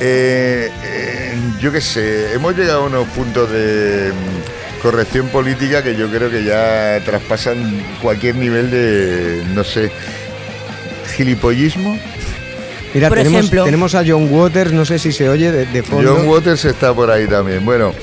eh, 0.00 0.70
eh, 0.84 1.34
yo 1.60 1.72
qué 1.72 1.80
sé, 1.80 2.34
hemos 2.34 2.54
llegado 2.56 2.82
a 2.82 2.86
unos 2.86 3.08
puntos 3.08 3.50
de 3.50 4.12
corrección 4.84 5.28
política 5.28 5.82
que 5.82 5.96
yo 5.96 6.10
creo 6.10 6.30
que 6.30 6.44
ya 6.44 7.00
traspasan 7.06 7.56
cualquier 8.02 8.36
nivel 8.36 8.70
de, 8.70 9.42
no 9.54 9.64
sé, 9.64 9.90
gilipollismo. 11.16 11.98
Mira, 12.92 13.08
Por 13.08 13.16
tenemos, 13.18 13.38
ejemplo. 13.40 13.64
tenemos 13.64 13.94
a 13.94 14.04
John 14.06 14.28
Waters, 14.30 14.72
no 14.72 14.84
sé 14.84 14.98
si 14.98 15.10
se 15.10 15.28
oye 15.28 15.50
de, 15.50 15.64
de 15.64 15.82
fondo. 15.82 16.14
John 16.16 16.28
Waters 16.28 16.66
está 16.66 16.92
por 16.94 17.10
ahí 17.10 17.26
también. 17.26 17.64
Bueno, 17.64 17.94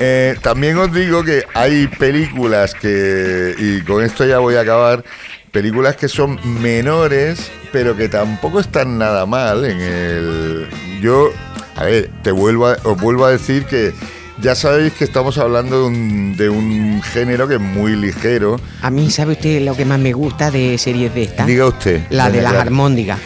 eh, 0.00 0.34
también 0.40 0.78
os 0.78 0.92
digo 0.92 1.22
que 1.22 1.44
hay 1.54 1.86
películas 1.86 2.74
que, 2.74 3.54
y 3.58 3.82
con 3.82 4.02
esto 4.02 4.24
ya 4.24 4.38
voy 4.38 4.54
a 4.56 4.62
acabar, 4.62 5.04
películas 5.52 5.96
que 5.96 6.08
son 6.08 6.40
menores, 6.62 7.50
pero 7.70 7.94
que 7.96 8.08
tampoco 8.08 8.60
están 8.60 8.96
nada 8.98 9.26
mal 9.26 9.64
en 9.66 9.78
el... 9.80 10.66
Yo, 11.02 11.30
a 11.76 11.84
ver, 11.84 12.10
te 12.22 12.32
vuelvo 12.32 12.66
a- 12.66 12.78
os 12.84 12.98
vuelvo 12.98 13.26
a 13.26 13.30
decir 13.30 13.66
que 13.66 13.92
ya 14.42 14.54
sabéis 14.54 14.92
que 14.94 15.04
estamos 15.04 15.36
hablando 15.38 15.80
de 15.80 15.86
un, 15.86 16.36
de 16.36 16.48
un 16.48 17.02
género 17.02 17.46
que 17.48 17.54
es 17.54 17.60
muy 17.60 17.96
ligero. 17.96 18.56
A 18.82 18.90
mí, 18.90 19.10
¿sabe 19.10 19.32
usted 19.32 19.62
lo 19.62 19.76
que 19.76 19.84
más 19.84 19.98
me 19.98 20.12
gusta 20.12 20.50
de 20.50 20.78
series 20.78 21.14
de 21.14 21.24
esta? 21.24 21.44
Diga 21.46 21.66
usted. 21.66 22.02
La 22.10 22.30
de 22.30 22.42
las 22.42 22.54
armóndigas. 22.54 23.18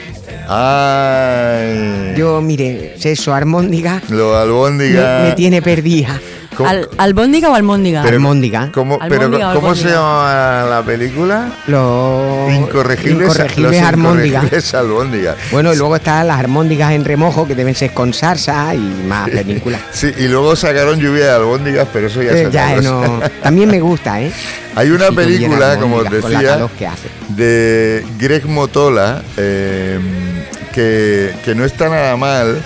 Ay. 0.48 2.14
Yo, 2.16 2.40
mire, 2.40 2.94
eso, 3.02 3.32
armóndiga, 3.34 4.02
Lo 4.10 4.36
albóndiga. 4.36 5.22
me 5.24 5.32
tiene 5.32 5.62
perdida. 5.62 6.20
¿Cómo- 6.56 6.68
Al- 6.68 6.88
¿Albóndiga 6.98 7.50
o 7.50 7.54
almóndiga? 7.54 8.02
pero- 8.04 8.14
Almóndiga. 8.16 8.70
¿Cómo, 8.72 8.98
pero, 9.08 9.22
Albóndiga 9.22 9.50
o 9.50 9.54
¿cómo 9.54 9.74
se 9.74 9.88
llama 9.88 10.66
la 10.70 10.82
película? 10.86 11.52
Los 12.48 12.56
Incorregibles, 12.56 13.28
incorregibles 13.28 13.72
los 13.80 13.88
armóndiga. 13.88 14.38
incorregibles 14.40 14.74
albóndiga. 14.74 15.36
Bueno, 15.52 15.72
y 15.72 15.76
luego 15.76 15.96
están 15.96 16.26
las 16.28 16.38
armóndigas 16.38 16.92
en 16.92 17.04
remojo, 17.04 17.46
que 17.46 17.54
deben 17.54 17.74
ser 17.74 17.92
con 17.92 18.12
salsa 18.14 18.74
y 18.74 18.78
más 19.06 19.28
películas. 19.30 19.80
Sí, 19.92 20.12
y 20.18 20.28
luego 20.28 20.54
sacaron 20.56 20.98
lluvia 21.00 21.24
de 21.26 21.30
albóndigas, 21.32 21.88
pero 21.92 22.06
eso 22.08 22.22
ya 22.22 22.32
Eh, 22.32 22.48
ya, 22.50 22.76
cosa. 22.76 22.90
no, 22.90 23.20
también 23.42 23.70
me 23.70 23.80
gusta, 23.80 24.20
¿eh? 24.22 24.30
Hay 24.76 24.90
una 24.90 25.08
Si 25.08 25.14
película, 25.14 25.78
como 25.78 25.96
os 25.96 26.10
decía, 26.10 26.66
de 27.28 28.04
Greg 28.18 28.46
Motola, 28.46 29.22
eh, 29.36 29.98
que, 30.72 31.32
que 31.44 31.54
no 31.54 31.64
está 31.64 31.88
nada 31.88 32.16
mal. 32.16 32.60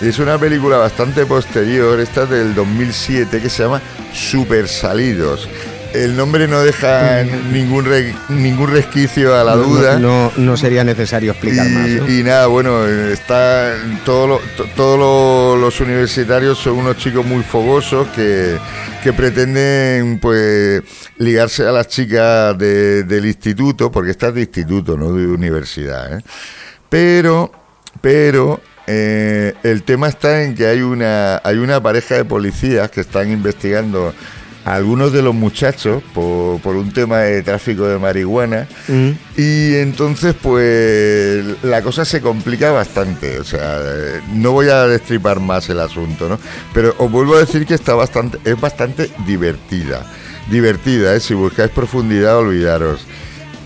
Es 0.00 0.20
una 0.20 0.38
película 0.38 0.76
bastante 0.76 1.26
posterior, 1.26 1.98
esta 1.98 2.22
es 2.22 2.30
del 2.30 2.54
2007, 2.54 3.40
que 3.40 3.50
se 3.50 3.64
llama 3.64 3.82
Super 4.14 4.68
Salidos. 4.68 5.48
El 5.94 6.16
nombre 6.16 6.46
no 6.46 6.60
deja 6.60 7.22
ningún, 7.50 7.84
re- 7.86 8.14
ningún 8.28 8.70
resquicio 8.70 9.34
a 9.34 9.42
la. 9.42 9.56
No- 9.56 9.62
duda. 9.62 9.98
No, 9.98 10.30
no 10.36 10.56
sería 10.56 10.84
necesario 10.84 11.32
explicar 11.32 11.66
y, 11.66 11.70
más. 11.70 11.88
¿no? 11.88 12.08
y 12.10 12.22
nada, 12.22 12.46
bueno, 12.46 12.86
está 12.86 13.74
todo 14.04 14.26
lo- 14.26 14.40
to- 14.56 14.66
todos 14.76 14.98
lo- 14.98 15.56
los 15.60 15.80
universitarios 15.80 16.58
son 16.58 16.74
unos 16.74 16.98
chicos 16.98 17.24
muy 17.24 17.42
fogosos 17.42 18.06
que, 18.08 18.58
que 19.02 19.12
pretenden 19.14 20.18
pues 20.20 20.82
ligarse 21.16 21.62
a 21.66 21.72
las 21.72 21.88
chicas 21.88 22.56
de- 22.58 23.04
del 23.04 23.24
instituto, 23.26 23.90
porque 23.90 24.10
estás 24.10 24.34
de 24.34 24.42
instituto, 24.42 24.96
no 24.96 25.12
de 25.14 25.26
universidad. 25.26 26.18
¿eh? 26.18 26.22
Pero, 26.90 27.50
pero 28.02 28.60
eh, 28.86 29.54
el 29.62 29.82
tema 29.84 30.08
está 30.08 30.42
en 30.42 30.54
que 30.54 30.66
hay 30.66 30.80
una, 30.82 31.40
hay 31.42 31.56
una 31.56 31.82
pareja 31.82 32.14
de 32.16 32.24
policías 32.24 32.90
que 32.90 33.00
están 33.00 33.30
investigando 33.30 34.14
algunos 34.74 35.12
de 35.12 35.22
los 35.22 35.34
muchachos 35.34 36.02
por, 36.14 36.60
por 36.60 36.76
un 36.76 36.92
tema 36.92 37.18
de 37.18 37.42
tráfico 37.42 37.86
de 37.86 37.98
marihuana. 37.98 38.66
Mm. 38.88 39.10
Y 39.36 39.74
entonces, 39.76 40.34
pues, 40.40 41.44
la 41.62 41.82
cosa 41.82 42.04
se 42.04 42.20
complica 42.20 42.70
bastante. 42.70 43.38
O 43.38 43.44
sea, 43.44 43.80
no 44.32 44.52
voy 44.52 44.68
a 44.68 44.86
destripar 44.86 45.40
más 45.40 45.68
el 45.68 45.80
asunto, 45.80 46.28
¿no? 46.28 46.38
Pero 46.74 46.94
os 46.98 47.10
vuelvo 47.10 47.36
a 47.36 47.40
decir 47.40 47.66
que 47.66 47.74
está 47.74 47.94
bastante, 47.94 48.38
es 48.44 48.60
bastante 48.60 49.10
divertida. 49.26 50.04
Divertida, 50.50 51.14
¿eh? 51.14 51.20
Si 51.20 51.34
buscáis 51.34 51.70
profundidad, 51.70 52.38
olvidaros. 52.38 53.06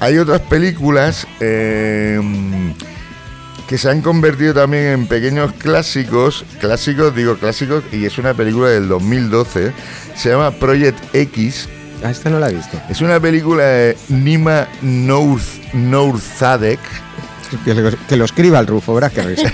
Hay 0.00 0.18
otras 0.18 0.40
películas 0.40 1.26
eh, 1.40 2.20
que 3.72 3.78
se 3.78 3.88
han 3.88 4.02
convertido 4.02 4.52
también 4.52 4.84
en 4.88 5.06
pequeños 5.06 5.50
clásicos. 5.54 6.44
Clásicos, 6.60 7.16
digo 7.16 7.38
clásicos, 7.38 7.82
y 7.90 8.04
es 8.04 8.18
una 8.18 8.34
película 8.34 8.68
del 8.68 8.86
2012. 8.86 9.72
Se 10.14 10.28
llama 10.28 10.50
Project 10.50 10.98
X. 11.14 11.70
Ah, 12.04 12.10
esta 12.10 12.28
no 12.28 12.38
la 12.38 12.50
he 12.50 12.54
visto. 12.54 12.78
Es 12.90 13.00
una 13.00 13.18
película 13.18 13.64
de 13.64 13.96
Nima 14.10 14.68
North, 14.82 15.72
Northadek. 15.72 16.80
Que 17.64 17.72
lo, 17.72 17.90
que 17.96 18.16
lo 18.18 18.26
escriba 18.26 18.58
el 18.58 18.66
Rufo, 18.66 19.00
risa. 19.00 19.50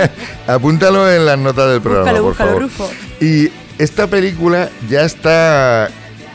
Apúntalo 0.46 1.10
en 1.10 1.24
las 1.24 1.38
notas 1.38 1.70
del 1.70 1.80
programa, 1.80 2.12
Búscalo, 2.20 2.52
por 2.52 2.64
búscalo, 2.64 2.68
favor. 2.68 2.90
Rufo. 2.90 3.24
Y 3.24 3.50
esta 3.78 4.06
película 4.06 4.68
ya 4.90 5.00
está, 5.04 5.88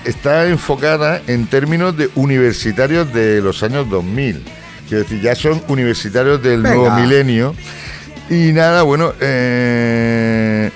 está 0.06 0.48
enfocada 0.48 1.22
en 1.28 1.46
términos 1.46 1.96
de 1.96 2.10
universitarios 2.16 3.14
de 3.14 3.42
los 3.42 3.62
años 3.62 3.88
2000. 3.92 4.57
Quiero 4.88 5.04
decir, 5.04 5.22
ya 5.22 5.36
son 5.36 5.62
universitarios 5.68 6.42
del 6.42 6.62
Venga. 6.62 6.76
nuevo 6.76 6.96
milenio. 6.96 7.56
Y 8.30 8.52
nada, 8.54 8.84
bueno, 8.84 9.14
eh, 9.22 10.70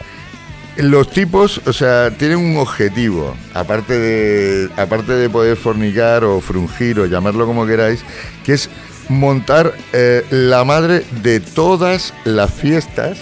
los 0.78 1.10
tipos, 1.10 1.62
o 1.65 1.74
sea, 1.74 2.12
tienen 2.12 2.38
un 2.38 2.58
objetivo, 2.58 3.36
aparte 3.54 3.97
de, 3.97 4.69
aparte 4.78 5.13
de 5.13 5.30
poder 5.30 5.58
fornicar 5.58 6.24
o 6.24 6.39
frungir 6.39 7.00
o 7.00 7.06
llamarlo 7.06 7.45
como 7.45 7.65
queráis, 7.65 8.04
que 8.45 8.54
es 8.54 8.69
montar 9.10 9.74
eh, 9.91 10.26
la 10.30 10.63
madre 10.63 11.04
de 11.21 11.39
todas 11.41 12.13
las 12.24 12.54
fiestas 12.54 13.17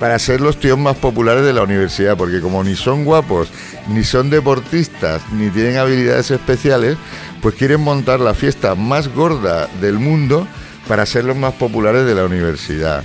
para 0.00 0.18
ser 0.18 0.40
los 0.40 0.58
tíos 0.58 0.78
más 0.78 0.96
populares 0.96 1.44
de 1.44 1.52
la 1.52 1.62
universidad, 1.62 2.16
porque 2.16 2.40
como 2.40 2.64
ni 2.64 2.74
son 2.74 3.04
guapos, 3.04 3.52
ni 3.86 4.02
son 4.02 4.30
deportistas, 4.30 5.20
ni 5.30 5.50
tienen 5.50 5.76
habilidades 5.76 6.30
especiales, 6.30 6.96
pues 7.42 7.54
quieren 7.54 7.82
montar 7.82 8.18
la 8.18 8.32
fiesta 8.32 8.74
más 8.74 9.08
gorda 9.08 9.68
del 9.82 9.98
mundo 9.98 10.48
para 10.88 11.04
ser 11.04 11.26
los 11.26 11.36
más 11.36 11.52
populares 11.52 12.06
de 12.06 12.14
la 12.14 12.24
universidad. 12.24 13.04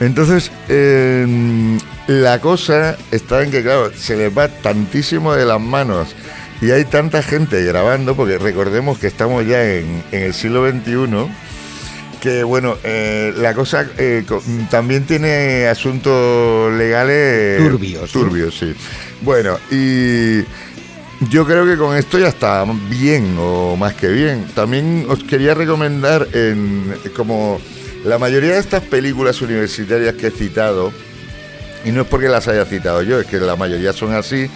Entonces, 0.00 0.50
eh, 0.68 1.78
la 2.08 2.40
cosa 2.40 2.96
está 3.12 3.44
en 3.44 3.52
que, 3.52 3.62
claro, 3.62 3.92
se 3.96 4.16
les 4.16 4.36
va 4.36 4.48
tantísimo 4.48 5.32
de 5.34 5.46
las 5.46 5.60
manos 5.60 6.08
y 6.60 6.72
hay 6.72 6.84
tanta 6.84 7.22
gente 7.22 7.62
grabando, 7.62 8.16
porque 8.16 8.38
recordemos 8.38 8.98
que 8.98 9.06
estamos 9.06 9.46
ya 9.46 9.62
en, 9.62 10.02
en 10.10 10.22
el 10.24 10.34
siglo 10.34 10.68
XXI, 10.68 11.28
que 12.22 12.44
bueno, 12.44 12.78
eh, 12.84 13.34
la 13.36 13.52
cosa 13.52 13.84
eh, 13.98 14.24
también 14.70 15.04
tiene 15.06 15.66
asuntos 15.66 16.72
legales 16.72 17.58
Turbios, 17.58 18.14
¿no? 18.14 18.20
Turbios, 18.20 18.56
sí. 18.56 18.72
Bueno, 19.22 19.58
y 19.72 20.42
yo 21.30 21.44
creo 21.44 21.66
que 21.66 21.76
con 21.76 21.96
esto 21.96 22.20
ya 22.20 22.28
está 22.28 22.64
bien 22.88 23.34
o 23.40 23.74
más 23.74 23.94
que 23.94 24.06
bien. 24.06 24.46
También 24.54 25.04
os 25.08 25.24
quería 25.24 25.54
recomendar 25.54 26.28
en 26.32 26.94
como 27.16 27.60
la 28.04 28.20
mayoría 28.20 28.52
de 28.52 28.60
estas 28.60 28.84
películas 28.84 29.42
universitarias 29.42 30.14
que 30.14 30.28
he 30.28 30.30
citado 30.30 30.92
y 31.84 31.90
no 31.90 32.02
es 32.02 32.06
porque 32.06 32.28
las 32.28 32.46
haya 32.46 32.64
citado 32.66 33.02
yo, 33.02 33.18
es 33.18 33.26
que 33.26 33.38
la 33.38 33.56
mayoría 33.56 33.92
son 33.92 34.14
así, 34.14 34.48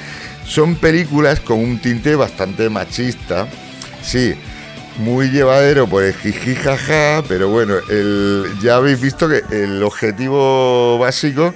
son 0.47 0.77
películas 0.77 1.41
con 1.41 1.59
un 1.59 1.81
tinte 1.81 2.15
bastante 2.15 2.71
machista. 2.71 3.49
Sí, 4.05 4.37
muy 4.99 5.31
llevadero 5.31 5.87
por 5.87 6.03
el 6.05 6.15
jiji 6.15 6.55
jaja, 6.55 7.23
pero 7.29 7.49
bueno, 7.49 7.75
el, 7.91 8.47
ya 8.63 8.77
habéis 8.77 9.01
visto 9.01 9.29
que 9.29 9.43
el 9.51 9.83
objetivo 9.83 10.99
básico 10.99 11.55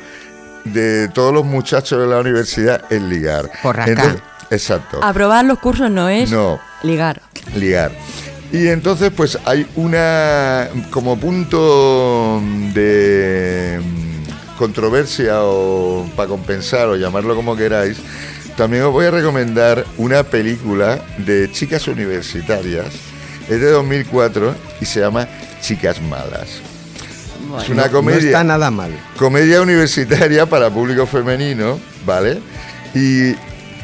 de 0.65 1.09
todos 1.09 1.33
los 1.33 1.45
muchachos 1.45 2.01
de 2.01 2.07
la 2.07 2.19
universidad 2.21 2.85
es 2.91 3.01
ligar. 3.03 3.51
Porrascar. 3.63 4.23
exacto. 4.51 5.03
Aprobar 5.03 5.45
los 5.45 5.59
cursos 5.59 5.91
no 5.91 6.09
es 6.09 6.31
No. 6.31 6.61
ligar. 6.83 7.23
ligar. 7.55 7.93
Y 8.53 8.67
entonces 8.69 9.13
pues 9.17 9.39
hay 9.45 9.67
una 9.77 10.69
como 10.91 11.19
punto 11.19 12.43
de 12.75 13.81
controversia 14.59 15.43
o 15.43 16.05
para 16.17 16.29
compensar 16.29 16.89
o 16.89 16.97
llamarlo 16.97 17.35
como 17.37 17.57
queráis, 17.57 17.97
también 18.57 18.83
os 18.83 18.93
voy 18.93 19.07
a 19.07 19.11
recomendar 19.11 19.87
una 19.97 20.23
película 20.25 21.01
de 21.19 21.51
chicas 21.53 21.87
universitarias, 21.89 22.89
es 23.51 23.61
de 23.61 23.71
2004 23.71 24.55
y 24.81 24.85
se 24.87 25.01
llama 25.01 25.29
Chicas 25.61 26.01
Malas. 26.01 26.49
es 27.63 27.69
una 27.69 27.89
comedia 27.91 28.21
No 28.21 28.27
está 28.27 28.45
nada 28.45 28.71
mal. 28.71 28.93
comedia 29.19 29.61
universitaria 29.61 30.47
para 30.47 30.71
público 30.71 31.07
femenino, 31.07 31.79
¿vale? 32.07 32.39
Y, 32.95 33.35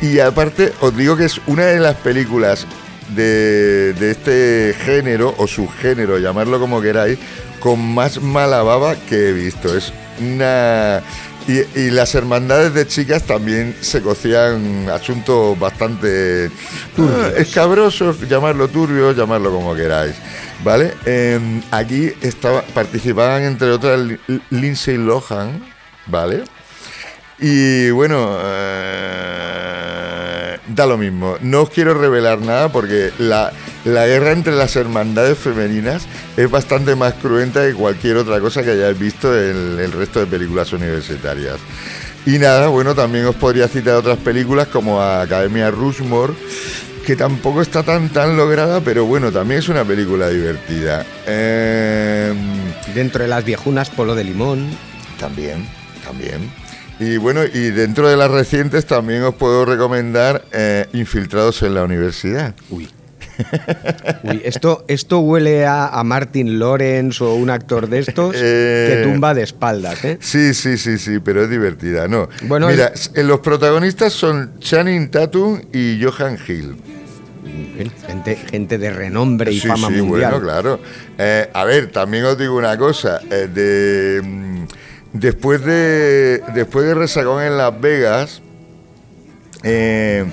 y 0.01 0.19
aparte 0.21 0.73
os 0.81 0.97
digo 0.97 1.17
que 1.17 1.25
es 1.27 1.41
una 1.47 1.65
de 1.67 1.81
las 1.81 1.97
películas 1.97 2.67
de, 3.15 3.93
de 3.95 4.11
este 4.13 4.75
género 4.85 5.35
o 5.39 5.47
subgénero, 5.47 6.19
llamarlo 6.19 6.59
como 6.59 6.81
queráis, 6.81 7.19
con 7.61 7.81
más 7.95 8.21
mala 8.23 8.63
baba 8.63 8.95
que 9.09 9.29
he 9.29 9.33
visto. 9.33 9.77
Es 9.77 9.93
una... 10.21 11.03
Y, 11.49 11.61
y 11.79 11.91
las 11.91 12.13
hermandades 12.17 12.75
de 12.75 12.89
chicas 12.89 13.23
también 13.23 13.77
se 13.81 14.03
cocían 14.03 14.89
asuntos 14.91 15.57
bastante 15.59 16.51
ah, 16.99 17.29
escabrosos, 17.37 18.29
llamarlo 18.29 18.67
turbio, 18.67 19.13
llamarlo 19.13 19.53
como 19.53 19.73
queráis. 19.75 20.17
¿Vale? 20.65 20.95
Em, 21.05 21.63
aquí 21.71 22.11
estaba, 22.21 22.63
participaban 22.63 23.45
entre 23.45 23.71
otras 23.71 24.01
Li- 24.01 24.19
Lindsay 24.51 24.97
Lohan, 24.97 25.63
¿vale? 26.07 26.43
Y 27.39 27.91
bueno, 27.91 28.39
eh, 28.43 29.76
da 30.69 30.87
lo 30.87 30.97
mismo. 30.99 31.37
No 31.41 31.63
os 31.63 31.71
quiero 31.71 31.95
revelar 31.95 32.41
nada 32.41 32.71
porque 32.71 33.11
la, 33.19 33.53
la 33.85 34.07
guerra 34.07 34.33
entre 34.33 34.55
las 34.55 34.77
hermandades 34.77 35.39
femeninas 35.39 36.07
es 36.37 36.51
bastante 36.51 36.95
más 36.97 37.15
cruenta 37.15 37.67
que 37.67 37.75
cualquier 37.75 38.17
otra 38.17 38.41
cosa 38.41 38.63
que 38.63 38.71
hayáis 38.71 38.99
visto 38.99 39.35
en 39.39 39.79
el 39.79 39.93
resto 39.93 40.21
de 40.21 40.27
películas 40.27 40.73
universitarias. 40.73 41.57
Y 42.25 42.39
nada, 42.39 42.69
bueno, 42.69 42.95
también 42.95 43.25
os 43.27 43.37
podría 43.37 43.69
citar 43.69 43.95
otras 43.95 44.19
películas 44.19 44.67
como 44.69 45.01
Academia 45.01 45.71
Rushmore, 45.71 46.33
que 47.05 47.15
tampoco 47.15 47.63
está 47.63 47.85
tan 47.85 48.09
tan 48.09 48.37
lograda, 48.37 48.81
pero 48.81 49.05
bueno, 49.05 49.31
también 49.31 49.61
es 49.61 49.69
una 49.69 49.85
película 49.85 50.29
divertida. 50.29 51.07
Em, 51.25 52.37
Dentro 52.95 53.23
de 53.23 53.29
las 53.29 53.45
viejunas, 53.45 53.91
polo 53.91 54.17
de 54.17 54.25
limón. 54.25 54.67
también, 55.21 55.67
también. 56.05 56.51
Y 56.99 57.19
bueno, 57.19 57.43
y 57.45 57.71
dentro 57.71 58.09
de 58.09 58.17
las 58.17 58.31
recientes 58.31 58.87
también 58.87 59.23
os 59.23 59.35
puedo 59.35 59.65
recomendar 59.67 60.45
eh, 60.53 60.87
Infiltrados 60.95 61.63
en 61.63 61.75
la 61.75 61.83
Universidad. 61.85 62.55
Uy. 62.71 62.89
Uy, 64.23 64.41
esto, 64.45 64.87
esto 64.89 65.19
huele 65.21 65.67
a, 65.67 65.89
a 65.89 66.03
Martin 66.05 66.59
Lawrence 66.59 67.23
o 67.23 67.35
un 67.35 67.51
actor 67.51 67.87
de 67.87 67.99
estos 67.99 68.35
Eh, 68.39 69.03
que 69.03 69.03
tumba 69.11 69.35
de 69.35 69.43
espaldas, 69.43 70.03
¿eh? 70.07 70.17
Sí, 70.23 70.55
sí, 70.55 70.79
sí, 70.79 70.97
sí, 70.97 71.19
pero 71.19 71.45
es 71.45 71.51
divertida, 71.51 72.09
¿no? 72.09 72.31
Bueno, 72.45 72.69
Mira, 72.69 72.87
es- 72.95 73.11
s- 73.15 73.23
los 73.25 73.41
protagonistas 73.41 74.15
son 74.15 74.59
Channing 74.61 75.11
Tatum 75.11 75.61
y 75.75 76.03
Johan 76.03 76.39
Hill. 76.49 76.77
Gente, 78.07 78.37
gente 78.37 78.79
de 78.79 78.91
renombre 78.91 79.53
y 79.53 79.61
sí, 79.61 79.69
fama 79.69 79.89
sí, 79.89 80.01
mundial. 80.01 80.31
bueno, 80.33 80.41
claro. 80.43 80.81
Eh, 81.19 81.51
a 81.53 81.65
ver, 81.65 81.89
también 81.93 82.25
os 82.25 82.39
digo 82.39 82.57
una 82.57 82.77
cosa. 82.79 83.21
eh, 83.31 83.49
de, 83.53 84.23
mm, 84.23 84.56
después 85.21 85.65
de 85.65 86.43
después 86.55 86.87
de 86.87 86.95
Resacón 86.95 87.43
en 87.43 87.57
Las 87.57 87.79
Vegas, 87.81 88.43
eh, 89.63 90.25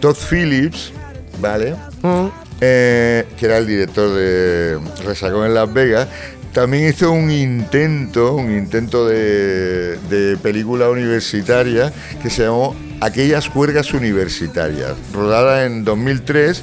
Todd 0.00 0.16
Phillips, 0.30 0.92
¿vale? 1.40 1.74
Mm. 2.02 2.26
Eh, 2.60 3.26
que 3.38 3.46
era 3.46 3.58
el 3.58 3.66
director 3.66 4.10
de 4.14 4.78
Resacón 5.04 5.46
en 5.46 5.54
Las 5.54 5.72
Vegas, 5.72 6.08
también 6.52 6.88
hizo 6.88 7.10
un 7.10 7.30
intento, 7.30 8.34
un 8.34 8.52
intento 8.52 9.06
de, 9.08 9.98
de 10.10 10.36
película 10.36 10.90
universitaria 10.90 11.92
que 12.22 12.30
se 12.30 12.42
llamó 12.44 12.76
Aquellas 13.00 13.48
juergas 13.48 13.92
universitarias, 13.94 14.92
rodada 15.12 15.64
en 15.66 15.82
2003. 15.84 16.62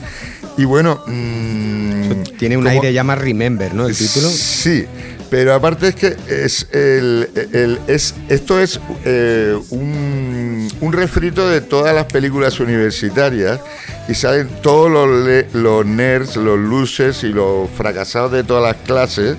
Y 0.57 0.63
bueno, 0.65 1.01
mm, 1.05 2.23
Tiene 2.37 2.55
un 2.55 2.63
como- 2.63 2.69
aire 2.75 2.93
ya 2.93 3.03
más 3.03 3.17
Remember, 3.19 3.73
¿no? 3.73 3.87
El 3.87 3.95
título. 3.97 4.29
Sí, 4.29 4.85
pero 5.29 5.53
aparte 5.53 5.89
es 5.89 5.95
que 5.95 6.17
es 6.27 6.67
el, 6.71 7.29
el- 7.53 7.79
es, 7.87 8.15
esto 8.29 8.59
es 8.59 8.79
eh, 9.05 9.55
un, 9.69 10.67
un 10.81 10.93
refrito 10.93 11.47
de 11.47 11.61
todas 11.61 11.93
las 11.93 12.05
películas 12.05 12.59
universitarias 12.59 13.59
y 14.07 14.15
salen 14.15 14.47
todos 14.61 14.89
los, 14.89 15.45
los 15.53 15.85
nerds, 15.85 16.35
los 16.35 16.57
losers 16.59 17.23
y 17.23 17.27
los 17.29 17.69
fracasados 17.69 18.31
de 18.31 18.43
todas 18.43 18.63
las 18.63 18.83
clases 18.85 19.37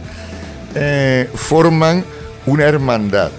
eh, 0.77 1.29
forman 1.35 2.05
una 2.47 2.65
hermandad. 2.67 3.31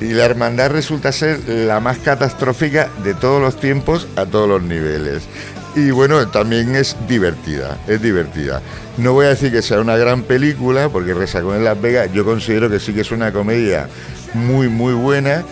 Y 0.00 0.14
la 0.14 0.24
hermandad 0.24 0.70
resulta 0.70 1.12
ser 1.12 1.38
la 1.48 1.78
más 1.78 1.98
catastrófica 1.98 2.88
de 3.04 3.14
todos 3.14 3.40
los 3.40 3.60
tiempos 3.60 4.08
a 4.16 4.24
todos 4.26 4.48
los 4.48 4.62
niveles. 4.62 5.22
Y 5.74 5.90
bueno, 5.90 6.28
también 6.28 6.76
es 6.76 6.96
divertida, 7.08 7.78
es 7.88 8.00
divertida. 8.02 8.60
No 8.98 9.14
voy 9.14 9.24
a 9.26 9.30
decir 9.30 9.50
que 9.50 9.62
sea 9.62 9.80
una 9.80 9.96
gran 9.96 10.22
película, 10.22 10.90
porque 10.90 11.14
Resacón 11.14 11.56
en 11.56 11.64
Las 11.64 11.80
Vegas 11.80 12.10
yo 12.12 12.24
considero 12.26 12.68
que 12.68 12.78
sí 12.78 12.92
que 12.92 13.00
es 13.00 13.10
una 13.10 13.32
comedia 13.32 13.88
muy, 14.34 14.68
muy 14.68 14.92
buena. 14.92 15.44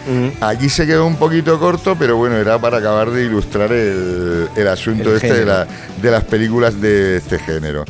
Aquí 0.42 0.68
se 0.68 0.86
quedó 0.86 1.06
un 1.06 1.16
poquito 1.16 1.58
corto, 1.58 1.96
pero 1.98 2.16
bueno, 2.16 2.36
era 2.36 2.58
para 2.58 2.78
acabar 2.78 3.10
de 3.10 3.24
ilustrar 3.24 3.72
el, 3.72 4.48
el 4.56 4.68
asunto 4.68 5.10
El 5.10 5.16
este 5.16 5.32
de, 5.32 5.44
la- 5.46 5.66
de 6.02 6.10
las 6.10 6.24
películas 6.24 6.78
de 6.80 7.16
este 7.16 7.38
género. 7.38 7.84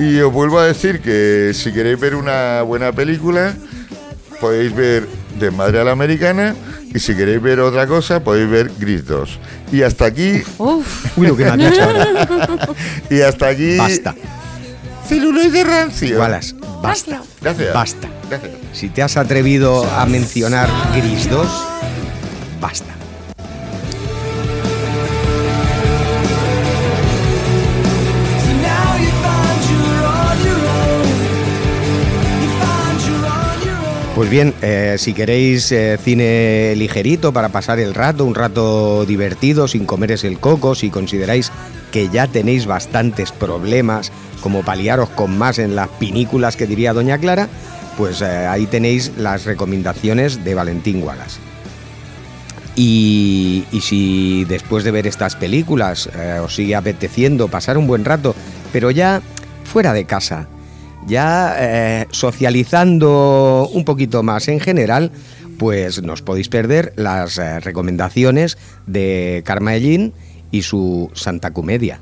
Y 0.00 0.18
os 0.20 0.32
vuelvo 0.32 0.58
a 0.58 0.66
decir 0.66 1.00
que 1.00 1.52
si 1.54 1.72
queréis 1.72 2.00
ver 2.00 2.16
una 2.16 2.62
buena 2.62 2.90
película, 2.92 3.54
podéis 4.40 4.74
ver 4.74 5.06
Desmadre 5.38 5.80
a 5.80 5.84
la 5.84 5.92
Americana 5.92 6.54
y 6.94 6.98
si 6.98 7.14
queréis 7.14 7.42
ver 7.42 7.60
otra 7.60 7.86
cosa, 7.86 8.20
podéis 8.20 8.48
ver 8.48 8.70
Gris 8.78 9.06
2. 9.06 9.38
Y 9.72 9.82
hasta 9.82 10.06
aquí, 10.06 10.42
Uf, 10.58 11.18
Uy, 11.18 11.26
lo 11.26 11.36
que 11.36 11.44
me 11.44 11.50
ahora. 11.50 12.68
y 13.10 13.20
hasta 13.20 13.48
aquí... 13.48 13.76
Basta. 13.76 14.14
Celuloide 15.06 15.62
rancio. 15.62 16.18
Wallace, 16.18 16.54
basta. 16.82 17.22
Gracias. 17.40 17.74
Basta. 17.74 18.08
Gracias. 18.28 18.52
Si 18.72 18.88
te 18.88 19.02
has 19.02 19.16
atrevido 19.16 19.84
a 19.84 20.04
mencionar 20.06 20.68
Gris 20.94 21.30
2, 21.30 21.46
basta. 22.60 22.95
Pues 34.16 34.30
bien, 34.30 34.54
eh, 34.62 34.96
si 34.96 35.12
queréis 35.12 35.70
eh, 35.72 35.98
cine 36.02 36.72
ligerito 36.74 37.34
para 37.34 37.50
pasar 37.50 37.78
el 37.78 37.92
rato, 37.92 38.24
un 38.24 38.34
rato 38.34 39.04
divertido, 39.04 39.68
sin 39.68 39.84
comeres 39.84 40.24
el 40.24 40.38
coco, 40.38 40.74
si 40.74 40.88
consideráis 40.88 41.52
que 41.92 42.08
ya 42.08 42.26
tenéis 42.26 42.64
bastantes 42.64 43.30
problemas, 43.30 44.10
como 44.40 44.62
paliaros 44.62 45.10
con 45.10 45.36
más 45.36 45.58
en 45.58 45.76
las 45.76 45.88
pinículas 45.88 46.56
que 46.56 46.66
diría 46.66 46.94
Doña 46.94 47.18
Clara, 47.18 47.46
pues 47.98 48.22
eh, 48.22 48.24
ahí 48.24 48.64
tenéis 48.64 49.12
las 49.18 49.44
recomendaciones 49.44 50.42
de 50.42 50.54
Valentín 50.54 51.02
Wallace. 51.02 51.38
Y, 52.74 53.66
y 53.70 53.82
si 53.82 54.46
después 54.46 54.82
de 54.84 54.92
ver 54.92 55.06
estas 55.06 55.36
películas 55.36 56.08
os 56.42 56.54
sigue 56.54 56.74
apeteciendo 56.74 57.48
pasar 57.48 57.76
un 57.76 57.86
buen 57.86 58.06
rato, 58.06 58.34
pero 58.72 58.90
ya 58.90 59.20
fuera 59.64 59.92
de 59.92 60.06
casa, 60.06 60.48
ya 61.06 61.54
eh, 61.58 62.06
socializando 62.10 63.68
un 63.72 63.84
poquito 63.84 64.22
más 64.22 64.48
en 64.48 64.60
general, 64.60 65.12
pues 65.58 66.02
nos 66.02 66.22
podéis 66.22 66.48
perder 66.48 66.92
las 66.96 67.38
eh, 67.38 67.60
recomendaciones 67.60 68.58
de 68.86 69.42
Karma 69.44 69.74
Ellín 69.74 70.12
y 70.50 70.62
su 70.62 71.10
Santa 71.14 71.52
Comedia. 71.52 72.00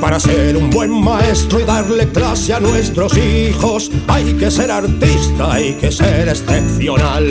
Para 0.00 0.20
ser 0.20 0.56
un 0.56 0.70
buen 0.70 0.90
maestro 0.92 1.58
y 1.58 1.64
darle 1.64 2.06
clase 2.08 2.52
a 2.52 2.60
nuestros 2.60 3.16
hijos, 3.16 3.90
hay 4.06 4.34
que 4.34 4.50
ser 4.50 4.70
artista, 4.70 5.54
hay 5.54 5.72
que 5.74 5.90
ser 5.90 6.28
excepcional. 6.28 7.24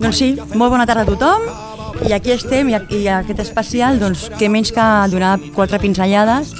doncs 0.00 0.18
sí, 0.18 0.34
molt 0.54 0.72
bona 0.74 0.86
tarda 0.86 1.04
a 1.04 1.08
tothom. 1.08 1.73
I 2.02 2.12
aquí 2.12 2.32
estem, 2.34 2.68
i, 2.72 2.78
i 2.98 3.04
aquest 3.08 3.40
especial, 3.44 4.00
doncs, 4.02 4.26
què 4.38 4.48
menys 4.50 4.72
que 4.74 4.86
donar 5.12 5.36
quatre 5.54 5.78
pinzellades 5.82 6.54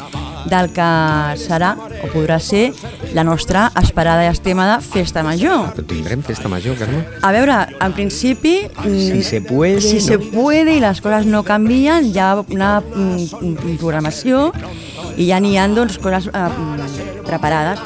del 0.49 0.69
que 0.77 0.87
serà, 1.41 1.73
o 2.05 2.09
podrà 2.13 2.37
ser, 2.43 2.69
la 3.17 3.25
nostra 3.25 3.71
esperada 3.81 4.27
i 4.27 4.31
estimada 4.31 4.79
Festa 4.85 5.23
Major. 5.25 5.71
Però 5.77 5.87
tindrem 5.89 6.23
festa 6.27 6.51
major, 6.53 6.77
Carme? 6.79 7.01
A 7.25 7.31
veure, 7.33 7.57
en 7.81 7.95
principi... 7.97 8.57
mm, 8.69 8.99
Si 9.11 9.23
se 9.23 9.41
puede, 9.41 9.81
Si 9.81 9.97
no. 9.97 10.05
se 10.05 10.19
puede 10.19 10.77
i 10.77 10.81
les 10.85 11.01
coses 11.01 11.27
no 11.27 11.43
canvien, 11.45 12.11
hi 12.13 12.19
ha 12.19 12.35
una 12.45 12.81
mm, 12.81 13.29
mm, 13.41 13.77
programació 13.81 14.51
i 15.17 15.31
ja 15.31 15.41
n'hi 15.41 15.57
ha 15.57 15.69
doncs, 15.69 15.99
coses 15.99 16.29
eh, 16.29 16.49
mm, 16.49 17.25
preparades. 17.25 17.81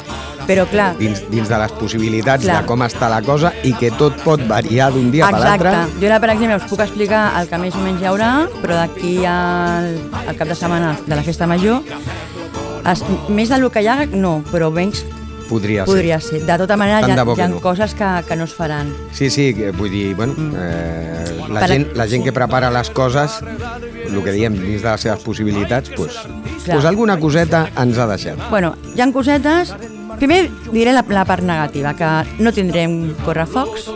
Però 0.49 0.63
clar, 0.65 0.95
Dins, 0.97 1.19
dins 1.29 1.45
de 1.51 1.57
les 1.61 1.73
possibilitats 1.77 2.41
Clar. 2.47 2.61
de 2.63 2.67
com 2.71 2.81
està 2.81 3.05
la 3.11 3.19
cosa 3.21 3.51
i 3.63 3.69
que 3.77 3.91
tot 3.93 4.15
pot 4.23 4.41
variar 4.49 4.87
d'un 4.95 5.11
dia 5.13 5.27
per 5.29 5.37
Exacte. 5.37 5.63
l'altre. 5.69 5.99
Jo 6.01 6.07
ara, 6.09 6.17
per 6.23 6.31
exemple, 6.33 6.57
us 6.57 6.65
puc 6.71 6.81
explicar 6.81 7.27
el 7.39 7.47
que 7.51 7.59
més 7.61 7.77
o 7.77 7.83
menys 7.83 8.01
hi 8.01 8.09
haurà, 8.09 8.31
però 8.63 8.79
d'aquí 8.79 9.13
al, 9.29 9.91
al 10.25 10.35
cap 10.39 10.49
de 10.49 10.57
setmana 10.57 10.95
de 11.05 11.15
la 11.15 11.21
festa 11.21 11.45
major, 11.45 11.83
es, 12.89 13.05
més 13.29 13.53
del 13.53 13.69
que 13.69 13.83
hi 13.85 13.91
ha, 13.93 13.99
no, 14.09 14.39
però 14.49 14.71
menys 14.73 15.05
Podria, 15.49 15.83
podria 15.85 16.19
ser. 16.21 16.43
De 16.45 16.55
tota 16.61 16.75
manera, 16.77 16.99
Tant 17.01 17.15
hi 17.15 17.17
ha, 17.17 17.23
hi 17.25 17.41
ha 17.41 17.47
no. 17.49 17.59
coses 17.59 17.95
que, 17.97 18.09
que 18.27 18.35
no 18.37 18.45
es 18.45 18.51
faran. 18.53 18.91
Sí, 19.17 19.31
sí, 19.33 19.47
vull 19.77 19.89
dir, 19.89 20.13
bueno, 20.15 20.35
eh, 20.53 21.25
la, 21.49 21.63
Per- 21.63 21.69
gent, 21.71 21.87
la 21.97 22.05
gent 22.07 22.23
que 22.27 22.33
prepara 22.33 22.69
les 22.69 22.91
coses, 22.93 23.39
el 24.05 24.19
que 24.23 24.31
diem, 24.35 24.53
dins 24.61 24.83
de 24.85 24.91
les 24.91 25.01
seves 25.07 25.23
possibilitats, 25.25 25.89
pues, 25.97 26.19
Clar. 26.21 26.75
pues 26.75 26.85
alguna 26.85 27.17
coseta 27.19 27.63
ens 27.81 27.97
ha 27.97 28.05
deixat. 28.11 28.37
Bueno, 28.51 28.75
hi 28.93 29.01
ha 29.01 29.09
cosetes... 29.11 29.73
Primer 30.19 30.49
diré 30.73 30.91
la, 30.93 31.05
la 31.07 31.25
part 31.25 31.43
negativa, 31.43 31.95
que 31.95 32.43
no 32.43 32.51
tindrem 32.51 33.15
correfocs, 33.25 33.89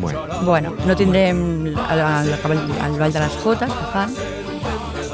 Bueno, 0.00 0.20
bueno, 0.44 0.74
no 0.86 0.94
tindrem 0.96 1.66
el, 1.66 1.76
el, 1.76 2.00
el, 2.00 2.58
el 2.84 2.98
Ball 2.98 3.12
de 3.12 3.20
les 3.20 3.36
Jotes 3.42 3.70
que 3.70 3.86
fan, 3.92 4.10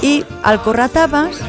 i 0.03 0.13
el 0.51 0.59
corretapes 0.65 1.41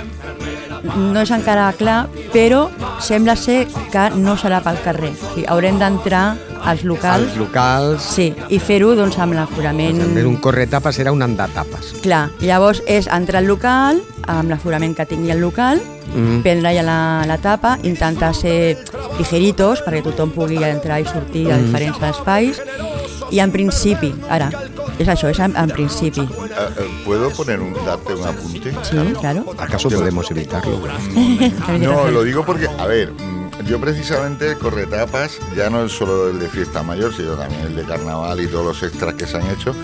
no 0.96 1.22
és 1.22 1.32
encara 1.36 1.70
clar, 1.80 2.00
però 2.34 2.68
sembla 3.04 3.36
ser 3.39 3.63
que 3.92 4.06
no 4.20 4.36
serà 4.39 4.62
pel 4.63 4.80
carrer. 4.84 5.12
O 5.15 5.34
sigui, 5.34 5.48
haurem 5.52 5.80
d'entrar 5.82 6.24
als 6.63 6.84
locals 6.84 7.24
els 7.30 7.38
locals, 7.38 8.02
sí, 8.04 8.34
i 8.50 8.60
fer-ho 8.60 8.95
doncs, 8.95 9.17
amb 9.19 9.34
l'aforament... 9.34 10.00
d'un 10.17 10.38
corretapes 10.38 10.95
serà 11.00 11.12
un 11.12 11.22
andatapes. 11.22 11.93
Clar, 12.04 12.30
llavors 12.41 12.82
és 12.88 13.08
entrar 13.08 13.39
al 13.43 13.48
local, 13.48 14.02
amb 14.28 14.50
l'aforament 14.50 14.95
que 14.95 15.06
tingui 15.06 15.32
el 15.32 15.39
local, 15.41 15.82
Mhm. 16.10 16.41
prendre 16.41 16.72
ja 16.74 16.82
la, 16.82 17.24
la 17.30 17.38
tapa, 17.38 17.78
intentar 17.84 18.34
ser 18.34 18.80
ligeritos 19.19 19.84
perquè 19.86 20.02
tothom 20.02 20.32
pugui 20.34 20.58
entrar 20.63 21.00
i 21.00 21.06
sortir 21.06 21.45
Mhm. 21.48 21.54
a 21.54 21.58
diferents 21.58 22.02
espais 22.02 22.62
i 23.30 23.39
en 23.39 23.52
principi, 23.52 24.13
ara, 24.28 24.50
és 24.98 25.08
això, 25.08 25.30
és 25.30 25.38
en, 25.39 25.56
en 25.56 25.69
principi. 25.69 26.22
Eh, 26.22 26.26
eh, 26.80 26.88
¿Puedo 27.06 27.30
poner 27.30 27.60
un, 27.60 27.74
darte 27.86 28.15
un 28.15 28.26
apunte? 28.26 28.74
Sí, 28.82 28.98
claro. 29.19 29.45
¿Acaso 29.58 29.88
podemos 29.89 30.30
evitarlo? 30.32 30.80
No, 31.80 32.08
lo 32.10 32.24
digo 32.24 32.43
porque, 32.43 32.67
a 32.67 32.86
ver, 32.88 33.12
mm, 33.13 33.38
yo 33.65 33.80
precisamente 33.80 34.52
el 34.52 34.58
corretapas, 34.58 35.39
ya 35.56 35.69
no 35.69 35.86
es 35.86 35.91
solo 35.91 36.30
el 36.30 36.39
de 36.39 36.50
fiesta 36.50 36.84
mayor, 36.84 37.13
sino 37.13 37.36
también 37.36 37.62
el 37.62 37.76
de 37.76 37.84
carnaval 37.84 38.41
y 38.41 38.48
todos 38.48 38.65
los 38.65 38.84
extras 38.84 39.15
que 39.15 39.26
se 39.26 39.38
han 39.38 39.50
hecho, 39.50 39.76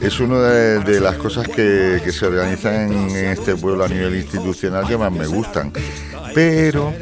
es 0.00 0.20
una 0.20 0.40
de, 0.40 1.00
las 1.00 1.16
cosas 1.16 1.48
que 1.48 2.00
se 2.12 2.26
organizan 2.26 2.92
en 2.92 3.28
este 3.28 3.56
pueblo 3.56 3.84
a 3.84 3.88
nivel 3.88 4.16
institucional 4.16 4.86
que 4.86 4.96
más 4.98 5.12
me 5.12 5.26
gustan. 5.26 5.72
Pero 6.34 6.92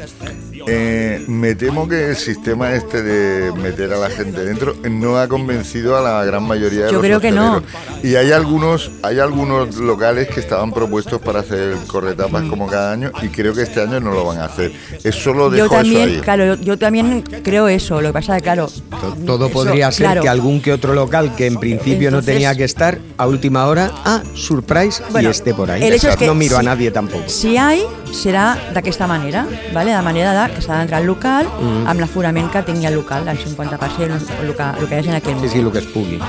eh, 0.67 1.23
me 1.27 1.55
temo 1.55 1.87
que 1.87 2.09
el 2.09 2.15
sistema 2.15 2.73
este 2.73 3.01
de 3.01 3.51
meter 3.53 3.91
a 3.93 3.97
la 3.97 4.09
gente 4.09 4.43
dentro 4.45 4.75
no 4.89 5.17
ha 5.17 5.27
convencido 5.27 5.97
a 5.97 6.01
la 6.01 6.23
gran 6.25 6.43
mayoría 6.43 6.85
de 6.85 6.91
Yo 6.91 6.93
los 6.93 7.01
creo 7.01 7.19
que 7.19 7.31
no. 7.31 7.61
Y 8.03 8.15
hay 8.15 8.31
algunos, 8.31 8.91
hay 9.01 9.19
algunos 9.19 9.75
locales 9.77 10.27
que 10.29 10.39
estaban 10.39 10.71
propuestos 10.73 11.21
para 11.21 11.39
hacer 11.41 11.75
Mm. 11.75 11.87
corretapas 11.87 12.43
como 12.43 12.67
cada 12.67 12.91
año 12.91 13.11
y 13.21 13.27
creo 13.29 13.53
que 13.53 13.61
este 13.63 13.81
año 13.81 13.99
no 13.99 14.11
lo 14.13 14.25
van 14.25 14.39
a 14.39 14.45
hacer. 14.45 14.71
Es 15.03 15.15
solo 15.15 15.45
Yo 15.49 15.63
dejo 15.63 15.79
eso 15.79 15.97
ahí. 16.03 16.19
claro, 16.21 16.45
yo, 16.45 16.55
yo 16.61 16.77
también 16.77 17.21
creo 17.43 17.67
eso. 17.67 18.01
Lo 18.01 18.09
que 18.09 18.13
pasa 18.13 18.35
es 18.37 18.41
que, 18.41 18.43
claro. 18.43 18.67
To- 18.67 19.15
Todo 19.25 19.45
eso, 19.45 19.53
podría 19.53 19.91
ser 19.91 20.05
claro. 20.05 20.21
que 20.21 20.29
algún 20.29 20.61
que 20.61 20.73
otro 20.73 20.93
local 20.93 21.35
que 21.35 21.45
en 21.47 21.57
principio 21.57 22.11
no 22.11 22.21
tenía 22.21 22.55
que 22.55 22.63
estar 22.63 22.97
a 23.17 23.27
última 23.27 23.67
hora, 23.67 23.91
ah, 24.05 24.21
surprise, 24.33 25.01
Bueno, 25.11 25.29
y 25.29 25.31
esté 25.31 25.53
por 25.53 25.71
ahí. 25.71 25.83
el 25.83 25.93
hecho 25.93 26.09
és 26.09 26.15
que 26.17 26.27
no 26.27 26.35
miro 26.35 26.57
a 26.57 26.63
nadie 26.63 26.91
tampoco. 26.91 27.23
Si 27.27 27.57
hay, 27.57 27.85
serà 28.11 28.57
d'aquesta 28.73 29.07
manera, 29.07 29.47
vale? 29.73 29.91
de 29.93 30.01
manera 30.01 30.31
de 30.31 30.52
que 30.53 30.61
s'ha 30.61 30.77
d'entrar 30.79 30.99
al 31.01 31.07
local 31.07 31.45
Mm. 31.59 31.87
amb 31.87 31.99
l'aforament 31.99 32.49
que 32.51 32.61
tingui 32.63 32.85
el 32.85 32.95
local, 32.95 33.27
el 33.27 33.37
50%, 33.37 34.19
el 34.41 34.53
que, 34.55 34.63
el 34.79 34.87
que 34.87 34.95
hi 34.95 34.99
hagi 34.99 35.09
en 35.09 35.15
aquell 35.15 35.33
Sí, 35.33 35.35
moment. 35.35 35.51
sí, 35.53 35.59
el 35.59 35.71
que 35.71 35.79
es 35.79 35.85
pugui. 35.85 36.19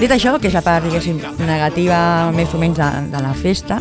Dit 0.00 0.10
això, 0.10 0.38
que 0.40 0.48
és 0.48 0.54
la 0.54 0.62
part, 0.62 0.84
diguéssim, 0.84 1.18
negativa 1.46 2.30
més 2.34 2.52
o 2.54 2.58
menys 2.58 2.76
de, 2.78 2.90
de 3.10 3.22
la 3.22 3.32
festa, 3.34 3.80